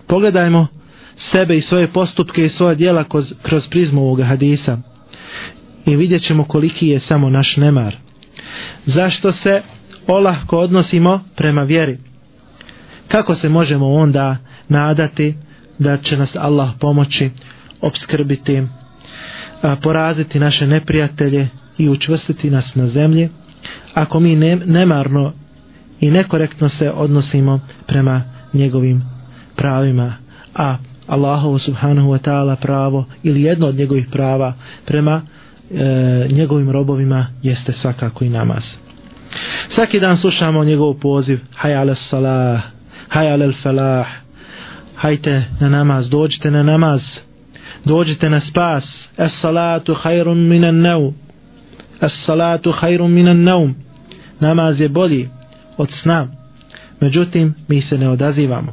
Pogledajmo 0.06 0.66
sebe 1.32 1.56
i 1.56 1.62
svoje 1.62 1.88
postupke 1.88 2.46
i 2.46 2.48
svoje 2.48 2.74
dijela 2.74 3.04
kroz, 3.04 3.32
kroz 3.42 3.68
prizmu 3.68 4.02
ovoga 4.02 4.24
hadisa 4.24 4.78
i 5.86 5.96
vidjet 5.96 6.22
ćemo 6.22 6.44
koliki 6.44 6.88
je 6.88 7.00
samo 7.00 7.30
naš 7.30 7.56
nemar. 7.56 7.96
Zašto 8.86 9.32
se 9.32 9.62
olahko 10.06 10.58
odnosimo 10.58 11.20
prema 11.36 11.62
vjeri? 11.62 11.98
Kako 13.08 13.34
se 13.34 13.48
možemo 13.48 13.86
onda 13.86 14.36
nadati 14.68 15.34
da 15.78 15.96
će 15.96 16.16
nas 16.16 16.36
Allah 16.36 16.70
pomoći, 16.80 17.30
obskrbiti, 17.80 18.62
poraziti 19.82 20.38
naše 20.38 20.66
neprijatelje 20.66 21.48
i 21.78 21.88
učvrstiti 21.88 22.50
nas 22.50 22.74
na 22.74 22.88
zemlji? 22.88 23.28
Ako 23.94 24.20
mi 24.20 24.36
ne, 24.36 24.56
nemarno 24.56 25.32
i 26.00 26.10
nekorektno 26.10 26.68
se 26.68 26.90
odnosimo 26.90 27.60
prema 27.86 28.22
njegovim 28.52 29.02
pravima. 29.56 30.14
A 30.54 30.76
Allahovo 31.06 31.58
subhanahu 31.58 32.08
wa 32.08 32.18
ta'ala 32.18 32.56
pravo 32.56 33.04
ili 33.22 33.42
jedno 33.42 33.66
od 33.66 33.74
njegovih 33.74 34.06
prava 34.12 34.54
prema 34.86 35.22
e, 35.70 36.28
njegovim 36.30 36.70
robovima 36.70 37.26
jeste 37.42 37.72
svakako 37.72 38.24
i 38.24 38.28
namaz. 38.28 38.62
Svaki 39.68 40.00
dan 40.00 40.16
slušamo 40.16 40.64
njegov 40.64 40.94
poziv 40.94 41.40
haj 41.54 41.74
ala 41.74 41.94
salah 41.94 42.62
haj 43.08 43.32
ala 43.32 43.52
falah 43.62 44.06
hajte 44.94 45.44
na 45.60 45.68
namaz 45.68 46.10
dođite 46.10 46.50
na 46.50 46.62
namaz 46.62 47.00
dođite 47.84 48.30
na 48.30 48.40
spas. 48.40 48.84
Es 49.18 49.40
salatu 49.40 49.94
hajrun 49.94 50.48
minan 50.48 50.80
nau 50.80 51.12
As-salatu 52.04 52.72
hajrun 52.72 53.12
minan 53.12 53.42
naum. 53.42 53.74
Namaz 54.40 54.80
je 54.80 54.88
bolji 54.88 55.28
od 55.76 55.90
sna. 56.02 56.28
Međutim 57.00 57.54
mi 57.68 57.82
se 57.82 57.98
ne 57.98 58.08
odazivamo. 58.08 58.72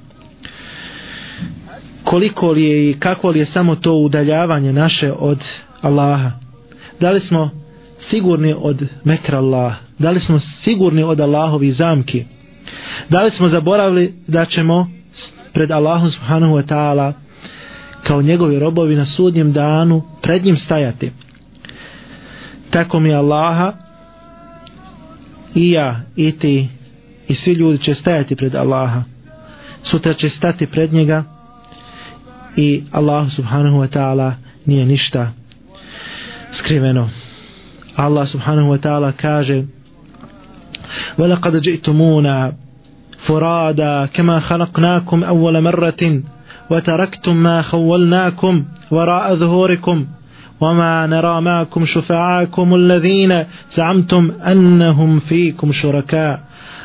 Koliko 2.04 2.52
li 2.52 2.64
je 2.64 2.90
i 2.90 2.94
kako 2.94 3.30
li 3.30 3.40
je 3.40 3.46
samo 3.46 3.76
to 3.76 3.94
udaljavanje 3.94 4.74
naše 4.74 5.12
od 5.12 5.40
Allaha? 5.82 6.32
Da 7.00 7.12
li 7.12 7.20
smo 7.20 7.50
sigurni 8.10 8.56
od 8.58 8.88
metra 9.04 9.38
Allaha? 9.38 9.92
da 10.02 10.12
li 10.12 10.20
smo 10.20 10.40
sigurni 10.64 11.04
od 11.04 11.20
Allahovi 11.20 11.72
zamki? 11.72 12.26
Da 13.10 13.24
li 13.24 13.32
smo 13.32 13.50
zaboravili 13.50 14.14
da 14.28 14.46
ćemo 14.46 14.88
pred 15.54 15.72
Allahom 15.72 16.12
subhanahu 16.12 16.56
wa 16.56 16.64
ta'ala 16.66 17.14
kao 18.04 18.22
njegovi 18.22 18.60
robovi 18.60 18.96
na 18.96 19.06
sudnjem 19.06 19.54
danu 19.54 20.02
pred 20.22 20.46
njim 20.46 20.58
stajati? 20.58 21.12
tako 22.71 23.01
mi 23.01 23.15
Allaha 23.15 23.73
i 25.55 25.71
ja, 25.71 26.01
i 26.17 26.39
ti, 26.39 26.69
i 27.29 27.35
svi 27.35 27.53
ljudi 27.53 27.79
će 27.79 27.95
stajati 27.95 28.37
pred 28.37 28.55
Allaha. 28.55 29.03
Sutra 29.83 30.15
će 30.15 30.29
stati 30.29 30.67
pred 30.67 30.93
njega 30.93 31.25
i 32.57 32.83
Allah 32.93 33.33
subhanahu 33.33 33.79
wa 33.79 33.89
ta'ala 33.89 34.33
nije 34.67 34.87
ništa 34.87 35.33
skriveno. 36.59 37.11
Allah 37.97 38.29
subhanahu 38.29 38.69
wa 38.73 38.79
ta'ala 38.79 39.13
kaže 39.13 39.65
وَلَقَدْ 41.19 41.55
جِئْتُمُونَا 41.57 42.53
فُرَادًا 43.27 44.07
كَمَا 44.07 44.41
خَلَقْنَاكُمْ 44.41 45.25
أَوَّلَ 45.25 45.61
مَرَّةٍ 45.61 46.03
وَتَرَكْتُمْ 46.71 47.37
مَا 47.37 47.63
خَوَّلْنَاكُمْ 47.63 48.65
وَرَاءَ 48.91 49.35
ظُهُورِكُمْ 49.35 50.07
وما 50.61 51.07
نرى 51.07 51.41
معكم 51.41 51.87
شفعاكم 51.87 52.75
الذين 52.75 53.45
زعمتم 53.77 54.31
أنهم 54.47 55.21
فيكم 55.21 55.73
شركاء 55.73 56.41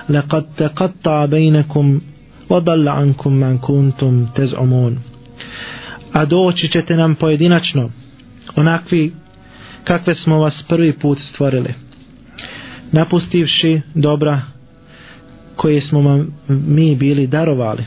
لقد 0.09 0.45
تقطع 0.57 1.25
بينكم 1.25 2.01
وضل 2.49 2.87
عنكم 2.89 3.33
من 3.33 3.57
كنتم 3.57 4.25
تزعمون 4.25 4.97
a 6.13 6.25
doći 6.25 6.67
ćete 6.67 6.95
nam 6.95 7.15
pojedinačno 7.15 7.89
onakvi 8.55 9.13
kakve 9.83 10.15
smo 10.15 10.39
vas 10.39 10.63
prvi 10.63 10.93
put 10.93 11.19
stvorili 11.23 11.73
napustivši 12.91 13.81
dobra 13.95 14.41
koje 15.55 15.81
smo 15.81 16.01
vam 16.01 16.27
mi 16.47 16.95
bili 16.95 17.27
darovali 17.27 17.83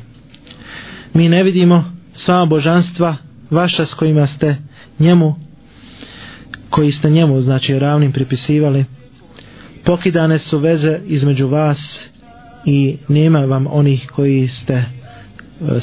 mi 1.15 1.29
ne 1.29 1.43
vidimo 1.43 1.85
sva 2.17 2.47
božanstva 2.47 3.17
vaša 3.51 3.87
s 3.87 3.95
kojima 3.95 4.27
ste 4.27 4.57
njemu 4.99 5.35
koji 6.70 6.92
ste 6.92 7.10
njemu 7.10 7.42
znači 7.42 7.80
ravnim 7.80 8.12
pripisivali 8.12 8.86
pokidane 9.86 10.40
su 10.40 10.58
veze 10.58 11.00
između 11.06 11.48
vas 11.48 11.78
i 12.66 12.98
nema 13.08 13.40
vam 13.40 13.68
onih 13.70 14.10
koji 14.16 14.48
ste 14.48 14.74
e, 14.74 14.86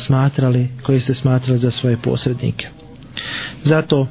smatrali 0.06 0.68
koji 0.82 1.00
ste 1.00 1.14
smatrali 1.14 1.58
za 1.58 1.70
svoje 1.70 1.96
posrednike 1.96 2.66
zato 3.64 4.06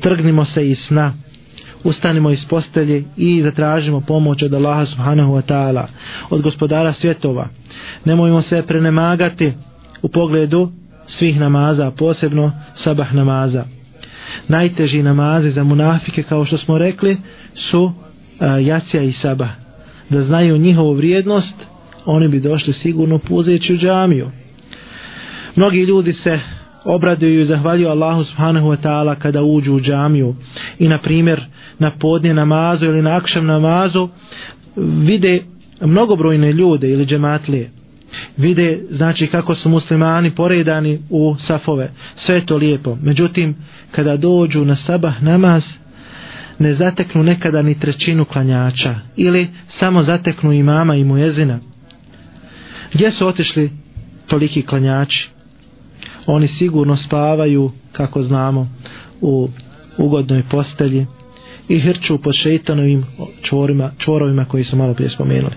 trgnimo 0.00 0.44
se 0.44 0.68
iz 0.68 0.78
sna 0.78 1.12
ustanimo 1.86 2.30
iz 2.30 2.44
postelje 2.44 3.04
i 3.16 3.42
zatražimo 3.42 4.00
pomoć 4.00 4.42
od 4.42 4.54
Allaha 4.54 4.86
subhanahu 4.86 5.32
wa 5.32 5.42
ta'ala, 5.42 5.86
od 6.30 6.42
gospodara 6.42 6.92
svjetova. 6.92 7.48
Nemojmo 8.04 8.42
se 8.42 8.62
prenemagati 8.66 9.52
u 10.02 10.08
pogledu 10.08 10.70
svih 11.06 11.40
namaza, 11.40 11.90
posebno 11.90 12.52
sabah 12.84 13.14
namaza. 13.14 13.64
Najteži 14.48 15.02
namazi 15.02 15.50
za 15.50 15.64
munafike, 15.64 16.22
kao 16.22 16.44
što 16.44 16.58
smo 16.58 16.78
rekli, 16.78 17.16
su 17.54 17.82
uh, 17.82 17.92
jacija 18.66 19.02
i 19.02 19.12
saba 19.12 19.48
Da 20.10 20.22
znaju 20.24 20.58
njihovu 20.58 20.92
vrijednost, 20.92 21.54
oni 22.04 22.28
bi 22.28 22.40
došli 22.40 22.72
sigurno 22.72 23.18
puzeći 23.18 23.74
u 23.74 23.78
džamiju. 23.78 24.30
Mnogi 25.56 25.78
ljudi 25.80 26.12
se 26.12 26.40
obraduju 26.84 27.42
i 27.42 27.46
zahvaljuju 27.46 27.88
Allahu 27.88 28.24
subhanahu 28.24 28.68
wa 28.68 28.76
ta'ala 28.82 29.14
kada 29.14 29.42
uđu 29.42 29.74
u 29.74 29.80
džamiju 29.80 30.34
i 30.78 30.88
na 30.88 30.98
primjer 30.98 31.40
na 31.78 31.90
podnje 31.90 32.34
namazu 32.34 32.84
ili 32.84 33.02
na 33.02 33.16
akšam 33.16 33.46
namazu 33.46 34.08
vide 34.76 35.42
mnogobrojne 35.80 36.52
ljude 36.52 36.90
ili 36.90 37.06
džematlije 37.06 37.70
vide 38.36 38.78
znači 38.90 39.26
kako 39.26 39.54
su 39.54 39.68
muslimani 39.68 40.30
poredani 40.30 40.98
u 41.10 41.36
safove. 41.46 41.90
Sve 42.16 42.46
to 42.46 42.56
lijepo. 42.56 42.96
Međutim 43.02 43.54
kada 43.90 44.16
dođu 44.16 44.64
na 44.64 44.76
sabah 44.76 45.22
namaz 45.22 45.62
ne 46.58 46.74
zateknu 46.74 47.22
nekada 47.22 47.62
ni 47.62 47.80
trećinu 47.80 48.24
klanjača 48.24 48.94
ili 49.16 49.48
samo 49.78 50.02
zateknu 50.02 50.52
imama 50.52 50.94
i 50.96 51.04
mujezina. 51.04 51.58
Gdje 52.94 53.12
su 53.12 53.26
otišli 53.26 53.70
toliki 54.26 54.62
klanjači? 54.62 55.28
Oni 56.26 56.48
sigurno 56.48 56.96
spavaju 56.96 57.70
kako 57.92 58.22
znamo 58.22 58.68
u 59.20 59.48
ugodnoj 59.98 60.42
postelji 60.50 61.06
i 61.68 61.80
hrču 61.80 62.18
pod 62.18 62.34
šeitanovim 62.34 63.04
čvorima, 63.42 63.90
čvorovima 63.98 64.44
koji 64.44 64.64
su 64.64 64.76
malo 64.76 64.94
prije 64.94 65.10
spomenuli 65.10 65.54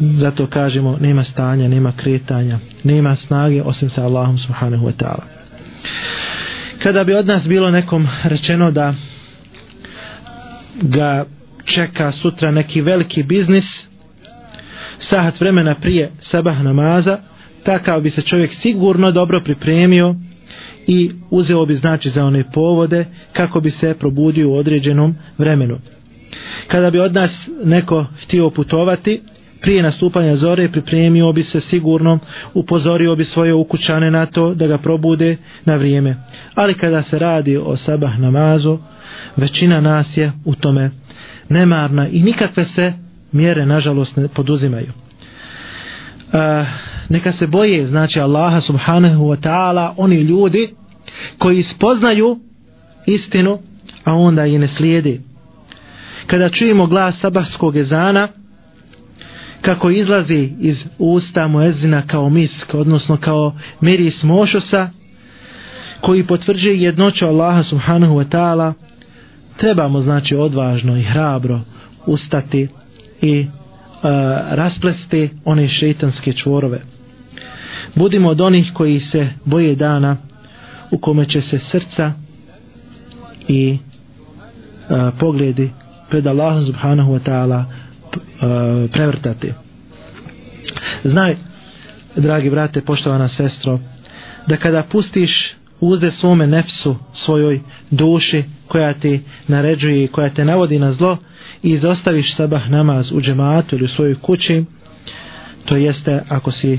zato 0.00 0.46
kažemo 0.46 0.98
nema 1.00 1.24
stanja, 1.24 1.68
nema 1.68 1.92
kretanja 1.96 2.58
nema 2.84 3.16
snage 3.16 3.62
osim 3.62 3.90
sa 3.90 4.02
Allahom 4.04 4.38
subhanahu 4.38 4.86
wa 4.86 4.92
ta'ala 4.96 5.22
kada 6.78 7.04
bi 7.04 7.14
od 7.14 7.26
nas 7.26 7.42
bilo 7.44 7.70
nekom 7.70 8.08
rečeno 8.24 8.70
da 8.70 8.94
ga 10.82 11.24
čeka 11.64 12.12
sutra 12.12 12.50
neki 12.50 12.80
veliki 12.80 13.22
biznis 13.22 13.64
sahat 15.10 15.40
vremena 15.40 15.74
prije 15.74 16.10
sabah 16.30 16.62
namaza 16.62 17.18
takav 17.64 18.00
bi 18.00 18.10
se 18.10 18.22
čovjek 18.22 18.50
sigurno 18.62 19.10
dobro 19.10 19.40
pripremio 19.44 20.14
i 20.86 21.10
uzeo 21.30 21.66
bi 21.66 21.76
znači 21.76 22.10
za 22.10 22.24
one 22.24 22.44
povode 22.52 23.04
kako 23.32 23.60
bi 23.60 23.70
se 23.70 23.94
probudio 23.94 24.50
u 24.50 24.54
određenom 24.56 25.14
vremenu. 25.38 25.78
Kada 26.68 26.90
bi 26.90 26.98
od 27.00 27.14
nas 27.14 27.30
neko 27.64 28.06
htio 28.22 28.50
putovati, 28.50 29.20
prije 29.64 29.82
nastupanja 29.82 30.36
zore 30.36 30.68
pripremio 30.68 31.32
bi 31.32 31.42
se 31.42 31.60
sigurno, 31.60 32.18
upozorio 32.54 33.16
bi 33.16 33.24
svoje 33.24 33.54
ukućane 33.54 34.10
na 34.10 34.26
to 34.26 34.54
da 34.54 34.66
ga 34.66 34.78
probude 34.78 35.36
na 35.64 35.76
vrijeme. 35.76 36.16
Ali 36.54 36.74
kada 36.74 37.02
se 37.02 37.18
radi 37.18 37.56
o 37.56 37.76
sabah 37.76 38.18
namazu, 38.18 38.78
većina 39.36 39.80
nas 39.80 40.06
je 40.16 40.32
u 40.44 40.54
tome 40.54 40.90
nemarna 41.48 42.08
i 42.08 42.22
nikakve 42.22 42.64
se 42.64 42.92
mjere 43.32 43.66
nažalost 43.66 44.16
ne 44.16 44.28
poduzimaju. 44.28 44.86
Uh, 44.88 46.40
neka 47.08 47.32
se 47.32 47.46
boje 47.46 47.86
znači 47.86 48.20
Allaha 48.20 48.60
subhanahu 48.60 49.24
wa 49.24 49.48
ta'ala 49.48 49.94
oni 49.96 50.16
ljudi 50.16 50.74
koji 51.38 51.62
spoznaju 51.62 52.38
istinu 53.06 53.58
a 54.04 54.12
onda 54.12 54.44
je 54.44 54.58
ne 54.58 54.68
slijedi 54.68 55.20
kada 56.26 56.48
čujemo 56.48 56.86
glas 56.86 57.14
sabahskog 57.20 57.76
ezana 57.76 58.28
kako 59.64 59.90
izlazi 59.90 60.50
iz 60.60 60.76
usta 60.98 61.48
muezina 61.48 62.02
kao 62.06 62.28
misk 62.28 62.74
odnosno 62.74 63.16
kao 63.16 63.54
miris 63.80 64.22
mošosa 64.22 64.90
koji 66.00 66.26
potvrđuje 66.26 66.82
jednoću 66.82 67.26
Allaha 67.26 67.62
subhanahu 67.62 68.14
wa 68.14 68.28
ta'ala 68.28 68.72
trebamo 69.56 70.00
znači 70.00 70.36
odvažno 70.36 70.96
i 70.96 71.02
hrabro 71.02 71.60
ustati 72.06 72.68
i 73.22 73.38
e, 73.40 73.46
rasplesti 74.50 75.30
one 75.44 75.68
šeitanske 75.68 76.32
čvorove. 76.32 76.80
Budimo 77.94 78.28
od 78.28 78.40
onih 78.40 78.70
koji 78.74 79.00
se 79.00 79.28
boje 79.44 79.74
dana 79.74 80.16
u 80.90 80.98
kome 80.98 81.24
će 81.24 81.40
se 81.40 81.58
srca 81.70 82.12
i 83.48 83.68
e, 83.70 83.78
pogledi 85.20 85.70
pred 86.10 86.26
Allahom 86.26 86.66
subhanahu 86.66 87.12
wa 87.12 87.20
ta'ala 87.30 87.64
E, 88.14 88.88
prevrtati 88.88 89.52
znaj 91.04 91.36
dragi 92.16 92.50
brate 92.50 92.80
poštovana 92.80 93.28
sestro 93.28 93.78
da 94.46 94.56
kada 94.56 94.82
pustiš 94.82 95.54
uze 95.80 96.10
svome 96.10 96.46
nefsu 96.46 96.96
svojoj 97.14 97.60
duši 97.90 98.44
koja 98.68 98.92
ti 98.92 99.20
naređuje 99.48 100.04
i 100.04 100.08
koja 100.08 100.30
te 100.30 100.44
navodi 100.44 100.78
na 100.78 100.92
zlo 100.92 101.18
i 101.62 101.70
izostaviš 101.70 102.36
sabah 102.36 102.70
namaz 102.70 103.12
u 103.12 103.20
džematu 103.20 103.76
ili 103.76 103.84
u 103.84 103.88
svojoj 103.88 104.14
kući 104.14 104.64
to 105.64 105.76
jeste 105.76 106.22
ako 106.28 106.50
si 106.52 106.72
e, 106.72 106.78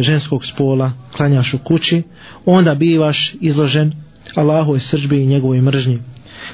ženskog 0.00 0.46
spola 0.46 0.92
klanjaš 1.16 1.54
u 1.54 1.58
kući, 1.58 2.02
onda 2.46 2.74
bivaš 2.74 3.34
izložen 3.40 3.92
Allahu 4.34 4.78
srđbi 4.80 5.22
i 5.22 5.26
njegovoj 5.26 5.60
mržnji. 5.60 5.98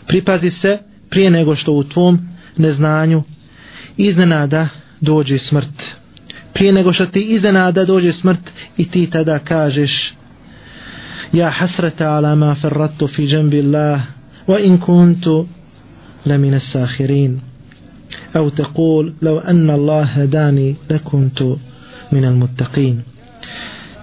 Pripazi 0.06 0.50
se 0.50 0.78
prije 1.10 1.30
nego 1.30 1.56
što 1.56 1.72
u 1.72 1.84
tvom 1.84 2.18
neznanju 2.56 3.22
iznenada 3.97 4.67
dođe 5.01 5.39
smrt. 5.39 5.83
Prije 6.53 6.73
nego 6.73 6.93
što 6.93 7.05
ti 7.05 7.21
iznenada 7.21 7.85
dođe 7.85 8.13
smrt 8.13 8.39
i 8.77 8.91
ti 8.91 9.09
tada 9.09 9.39
kažeš 9.39 10.13
Ja 11.33 11.49
hasrata 11.49 12.09
ala 12.09 12.35
ma 12.35 12.55
ferratu 12.61 13.07
fi 13.07 13.27
džembi 13.27 13.59
Allah 13.59 14.01
wa 14.47 14.65
in 14.65 14.77
kuntu 14.77 15.47
lamina 16.25 16.59
sahirin. 16.73 17.39
أو 18.35 18.49
تقول 18.49 19.13
لو 19.21 19.39
أن 19.39 19.69
الله 19.69 20.03
هداني 20.03 20.75
لكنت 20.89 21.41
min 22.11 22.25
al 22.25 22.35
muttaqin 22.35 22.95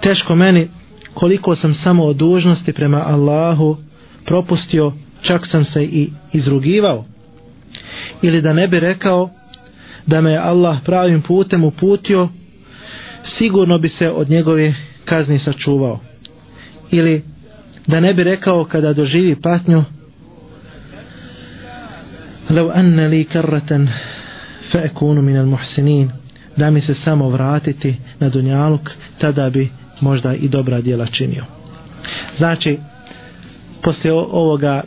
teško 0.02 0.34
meni 0.34 0.68
koliko 1.14 1.56
sam 1.56 1.74
samo 1.74 2.04
od 2.04 2.16
dužnosti 2.16 2.72
prema 2.72 3.02
Allahu 3.06 3.76
propustio 4.24 4.92
čak 5.22 5.46
sam 5.46 5.64
se 5.64 5.84
i 5.84 6.10
izrugivao 6.32 7.04
ili 8.22 8.42
da 8.42 8.52
ne 8.52 8.68
bi 8.68 8.80
rekao 8.80 9.30
da 10.06 10.20
me 10.20 10.36
Allah 10.36 10.78
pravim 10.84 11.22
putem 11.22 11.64
uputio 11.64 12.28
sigurno 13.38 13.78
bi 13.78 13.88
se 13.88 14.10
od 14.10 14.30
njegove 14.30 14.74
kazni 15.04 15.38
sačuvao 15.38 16.00
ili 16.90 17.22
da 17.86 18.00
ne 18.00 18.14
bi 18.14 18.24
rekao 18.24 18.64
kada 18.64 18.92
doživi 18.92 19.36
patnju 19.40 19.84
لو 22.50 22.70
أن 22.70 23.06
لي 23.06 23.24
كرة 23.24 23.88
فأكون 24.70 25.18
من 25.18 25.36
المحسنين 25.36 26.10
da 26.58 26.70
mi 26.70 26.80
se 26.80 26.94
samo 26.94 27.28
vratiti 27.28 27.96
na 28.20 28.28
dunjaluk, 28.28 28.90
tada 29.18 29.50
bi 29.50 29.68
možda 30.00 30.34
i 30.34 30.48
dobra 30.48 30.80
djela 30.80 31.06
činio. 31.06 31.44
Znači, 32.38 32.78
poslije 33.82 34.12
ovoga 34.12 34.82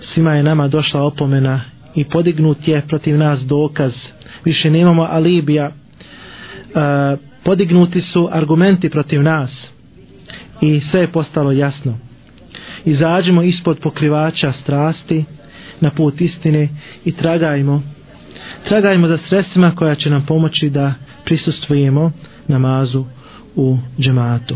svima 0.00 0.34
je 0.34 0.42
nama 0.42 0.68
došla 0.68 1.02
opomena 1.02 1.60
i 1.95 2.03
podignut 2.03 2.67
je 2.67 2.81
protiv 2.81 3.17
nas 3.17 3.39
dokaz. 3.41 3.93
Više 4.45 4.69
nemamo 4.69 5.01
alibija. 5.03 5.65
E, 5.65 5.71
podignuti 7.43 8.01
su 8.01 8.29
argumenti 8.31 8.89
protiv 8.89 9.23
nas 9.23 9.51
i 10.61 10.81
sve 10.81 11.01
je 11.01 11.07
postalo 11.07 11.51
jasno. 11.51 11.97
Izađemo 12.85 13.41
ispod 13.43 13.79
pokrivača 13.79 14.51
strasti 14.53 15.25
na 15.79 15.89
put 15.91 16.21
istine 16.21 16.69
i 17.05 17.11
tragajmo 17.11 17.81
tragajmo 18.63 19.07
za 19.07 19.17
sredstvima 19.19 19.71
koja 19.71 19.95
će 19.95 20.09
nam 20.09 20.25
pomoći 20.25 20.69
da 20.69 20.93
prisustvujemo 21.25 22.11
namazu 22.47 23.05
u 23.55 23.77
džematu. 23.99 24.55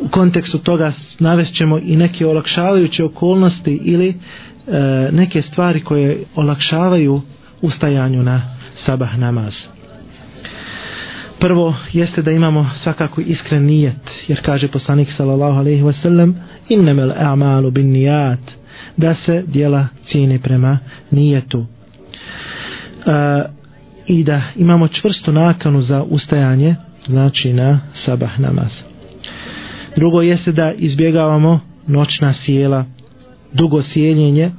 U 0.00 0.08
kontekstu 0.08 0.58
toga 0.58 0.92
navest 1.18 1.54
ćemo 1.54 1.78
i 1.78 1.96
neke 1.96 2.26
olakšavajuće 2.26 3.04
okolnosti 3.04 3.80
ili 3.84 4.14
e, 4.66 5.08
neke 5.12 5.42
stvari 5.42 5.80
koje 5.80 6.24
olakšavaju 6.34 7.20
ustajanju 7.62 8.22
na 8.22 8.42
sabah 8.86 9.18
namaz. 9.18 9.54
Prvo 11.40 11.74
jeste 11.92 12.22
da 12.22 12.30
imamo 12.30 12.70
svakako 12.82 13.20
iskren 13.20 13.64
nijet, 13.64 14.10
jer 14.28 14.40
kaže 14.42 14.68
poslanik 14.68 15.08
sallallahu 15.16 15.58
alejhi 15.58 15.82
ve 15.82 15.92
sellem 15.92 16.36
innamal 16.68 17.12
a'malu 17.12 17.70
binniyat", 17.70 18.40
da 18.96 19.14
se 19.14 19.44
djela 19.46 19.86
cijene 20.06 20.38
prema 20.38 20.78
nijetu. 21.10 21.66
E, 23.06 23.42
i 24.06 24.24
da 24.24 24.42
imamo 24.56 24.88
čvrstu 24.88 25.32
nakanu 25.32 25.82
za 25.82 26.02
ustajanje 26.02 26.76
znači 27.06 27.52
na 27.52 27.80
sabah 28.04 28.40
namaz. 28.40 28.70
Drugo 29.96 30.22
jeste 30.22 30.52
da 30.52 30.72
izbjegavamo 30.72 31.60
noćna 31.86 32.34
sjela 32.44 32.84
dugo 33.52 33.82
sjeljenje 33.82 34.50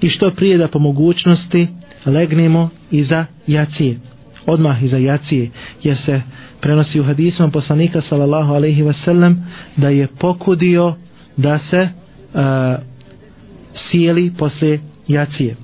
i 0.00 0.08
što 0.08 0.30
prije 0.30 0.58
da 0.58 0.68
po 0.68 0.78
mogućnosti 0.78 1.68
legnemo 2.06 2.70
iza 2.90 3.26
jacije 3.46 3.96
odmah 4.46 4.82
iza 4.82 4.96
jacije 4.96 5.50
jer 5.82 5.96
se 5.96 6.22
prenosi 6.60 7.00
u 7.00 7.04
hadisom 7.04 7.50
poslanika 7.50 8.00
sallallahu 8.08 8.54
alaihi 8.54 8.82
wasallam 8.82 9.36
da 9.76 9.88
je 9.88 10.06
pokudio 10.06 10.94
da 11.36 11.58
se 11.58 11.88
uh, 12.34 12.40
sjeli 13.90 14.32
posle 14.38 14.78
jacije. 15.08 15.56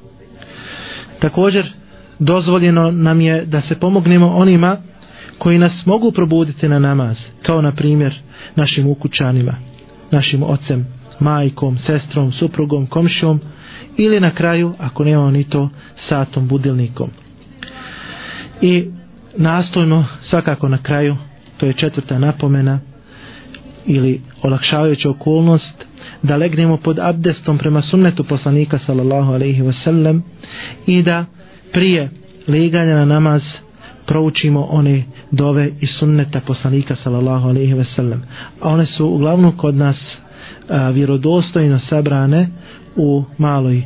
Također 1.18 1.72
dozvoljeno 2.18 2.90
nam 2.90 3.20
je 3.20 3.44
da 3.44 3.62
se 3.62 3.74
pomognemo 3.74 4.26
onima 4.26 4.76
koji 5.38 5.58
nas 5.58 5.86
mogu 5.86 6.12
probuditi 6.12 6.68
na 6.68 6.78
namaz 6.78 7.16
kao 7.42 7.62
na 7.62 7.72
primjer 7.72 8.14
našim 8.56 8.86
ukućanima 8.86 9.54
našim 10.10 10.42
ocem, 10.42 10.86
majkom, 11.20 11.78
sestrom, 11.78 12.32
suprugom, 12.32 12.86
komšijom 12.86 13.40
ili 13.96 14.20
na 14.20 14.30
kraju, 14.30 14.74
ako 14.78 15.04
nema 15.04 15.30
ni 15.30 15.44
to, 15.44 15.68
satom, 16.08 16.48
budilnikom. 16.48 17.10
I 18.60 18.86
nastojno, 19.36 20.04
svakako 20.22 20.68
na 20.68 20.78
kraju, 20.78 21.16
to 21.56 21.66
je 21.66 21.72
četvrta 21.72 22.18
napomena 22.18 22.78
ili 23.86 24.20
olakšavajuća 24.42 25.10
okolnost, 25.10 25.84
da 26.22 26.36
legnemo 26.36 26.76
pod 26.76 26.98
abdestom 26.98 27.58
prema 27.58 27.82
sunnetu 27.82 28.24
poslanika 28.24 28.78
sallallahu 28.78 29.32
alaihi 29.32 29.62
wasallam 29.62 30.20
i 30.86 31.02
da 31.02 31.24
prije 31.72 32.10
leganja 32.48 32.94
na 32.94 33.04
namaz 33.04 33.42
proučimo 34.06 34.60
one 34.62 35.02
dove 35.30 35.70
i 35.80 35.86
sunneta 35.86 36.40
poslanika 36.40 36.96
sallallahu 36.96 37.48
alaihi 37.48 37.74
wasallam. 37.74 38.18
A 38.60 38.68
one 38.68 38.86
su 38.86 39.06
uglavnom 39.06 39.56
kod 39.56 39.74
nas 39.74 39.96
a, 40.69 40.89
vjerodostojno 40.89 41.79
sabrane 41.79 42.47
u 42.95 43.23
maloj 43.37 43.77
e, 43.77 43.85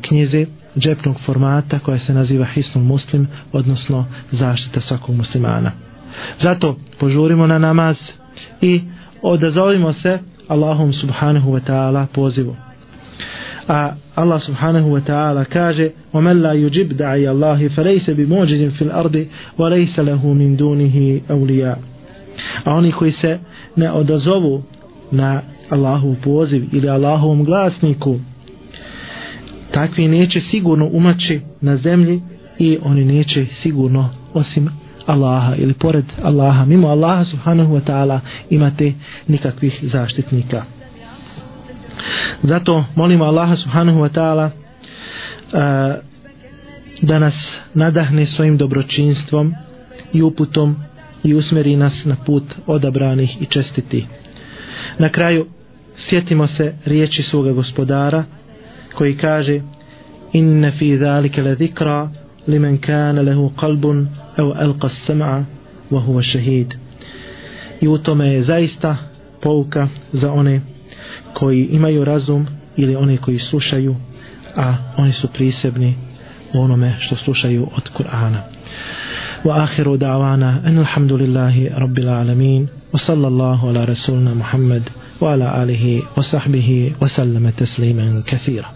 knjizi 0.00 0.46
džepnog 0.78 1.16
formata 1.26 1.78
koja 1.78 1.98
se 1.98 2.14
naziva 2.14 2.44
Hisnul 2.44 2.84
Muslim, 2.84 3.28
odnosno 3.52 4.04
zaštita 4.32 4.80
svakog 4.80 5.16
muslimana. 5.16 5.72
Zato 6.42 6.76
požurimo 7.00 7.46
na 7.46 7.58
namaz 7.58 7.96
i 8.60 8.80
odazovimo 9.22 9.92
se 9.92 10.18
Allahum 10.48 10.92
subhanahu 10.92 11.52
wa 11.52 11.60
ta'ala 11.60 12.06
pozivu. 12.12 12.56
A 13.68 13.92
Allah 14.14 14.42
subhanahu 14.42 14.94
wa 14.94 15.00
ta'ala 15.00 15.44
kaže 15.44 15.90
وَمَنْ 16.12 16.42
لَا 16.42 16.52
يُجِبْ 16.52 16.92
دَعِيَ 16.96 17.30
اللَّهِ 17.30 17.68
فَلَيْسَ 17.68 18.10
بِمُوجِزٍ 18.10 18.70
فِي 18.78 18.82
الْأَرْضِ 18.82 19.26
وَلَيْسَ 19.58 19.98
لَهُ 19.98 20.22
مِنْ 20.32 20.56
دُونِهِ 20.56 21.20
أَوْلِيَا 21.30 21.76
A 22.64 22.74
oni 22.74 22.92
koji 22.92 23.12
se 23.12 23.38
ne 23.76 23.92
odazovu 23.92 24.62
na 25.11 25.41
Allahov 25.69 26.15
poziv 26.23 26.67
ili 26.71 26.89
Allahovom 26.89 27.43
glasniku 27.43 28.19
takvi 29.71 30.07
neće 30.07 30.41
sigurno 30.41 30.89
umaći 30.91 31.41
na 31.61 31.77
zemlji 31.77 32.21
i 32.59 32.77
oni 32.83 33.05
neće 33.05 33.45
sigurno 33.61 34.09
osim 34.33 34.69
Allaha 35.05 35.55
ili 35.55 35.73
pored 35.73 36.05
Allaha 36.23 36.65
mimo 36.65 36.87
Allaha 36.87 37.25
subhanahu 37.25 37.75
wa 37.75 37.81
ta'ala 37.81 38.19
imate 38.49 38.93
nikakvih 39.27 39.79
zaštitnika 39.81 40.63
zato 42.43 42.83
molimo 42.95 43.25
Allaha 43.25 43.55
subhanahu 43.55 43.99
wa 43.99 44.09
ta'ala 44.09 44.49
da 47.01 47.19
nas 47.19 47.33
nadahne 47.73 48.25
svojim 48.25 48.57
dobročinstvom 48.57 49.53
i 50.13 50.21
uputom 50.21 50.75
i 51.23 51.33
usmeri 51.33 51.75
nas 51.75 51.93
na 52.05 52.15
put 52.25 52.43
odabranih 52.67 53.41
i 53.41 53.45
čestiti. 53.45 54.05
Na 54.97 55.09
kraju 55.09 55.45
sjetimo 56.09 56.47
se 56.47 56.73
riječi 56.85 57.23
svoga 57.23 57.51
gospodara 57.51 58.23
koji 58.95 59.17
kaže 59.17 59.61
inne 60.33 60.71
fi 60.71 60.97
zalike 60.97 61.41
la 61.43 61.55
zikra 61.55 62.09
limen 62.47 62.77
kane 62.77 63.21
lehu 63.21 63.49
kalbun 63.59 64.07
evo 64.37 64.55
elqa 64.61 64.89
sema 65.07 65.45
wa 65.91 66.01
huwa 66.05 66.23
šehid 66.31 66.73
i 67.81 67.87
u 67.87 67.97
tome 67.97 68.27
je 68.33 68.43
zaista 68.43 68.97
pouka 69.41 69.87
za 70.13 70.31
one 70.33 70.61
koji 71.33 71.65
imaju 71.65 72.05
razum 72.05 72.47
ili 72.77 72.95
one 72.95 73.17
koji 73.17 73.39
slušaju 73.39 73.95
a 74.55 74.73
oni 74.97 75.13
su 75.13 75.27
prisebni 75.27 75.93
u 76.53 76.61
onome 76.61 76.93
što 76.99 77.15
slušaju 77.15 77.67
od 77.75 77.89
Kur'ana. 77.97 78.41
Wa 79.43 79.63
akhiru 79.63 79.97
da'wana 79.97 80.57
an 80.65 80.77
alhamdulillahi 80.77 81.69
rabbil 81.75 82.09
alamin 82.09 82.67
wa 82.93 82.99
sallallahu 82.99 83.69
ala 83.71 83.85
rasulna 83.85 84.35
Muhammad 84.35 84.83
wa 85.21 85.33
ala 85.33 85.47
alihi 85.61 86.03
wa 86.15 86.23
sahbihi 86.23 86.95
wa 86.99 87.07
sallama 87.09 87.51
tasliman 87.51 88.23
kathira 88.23 88.67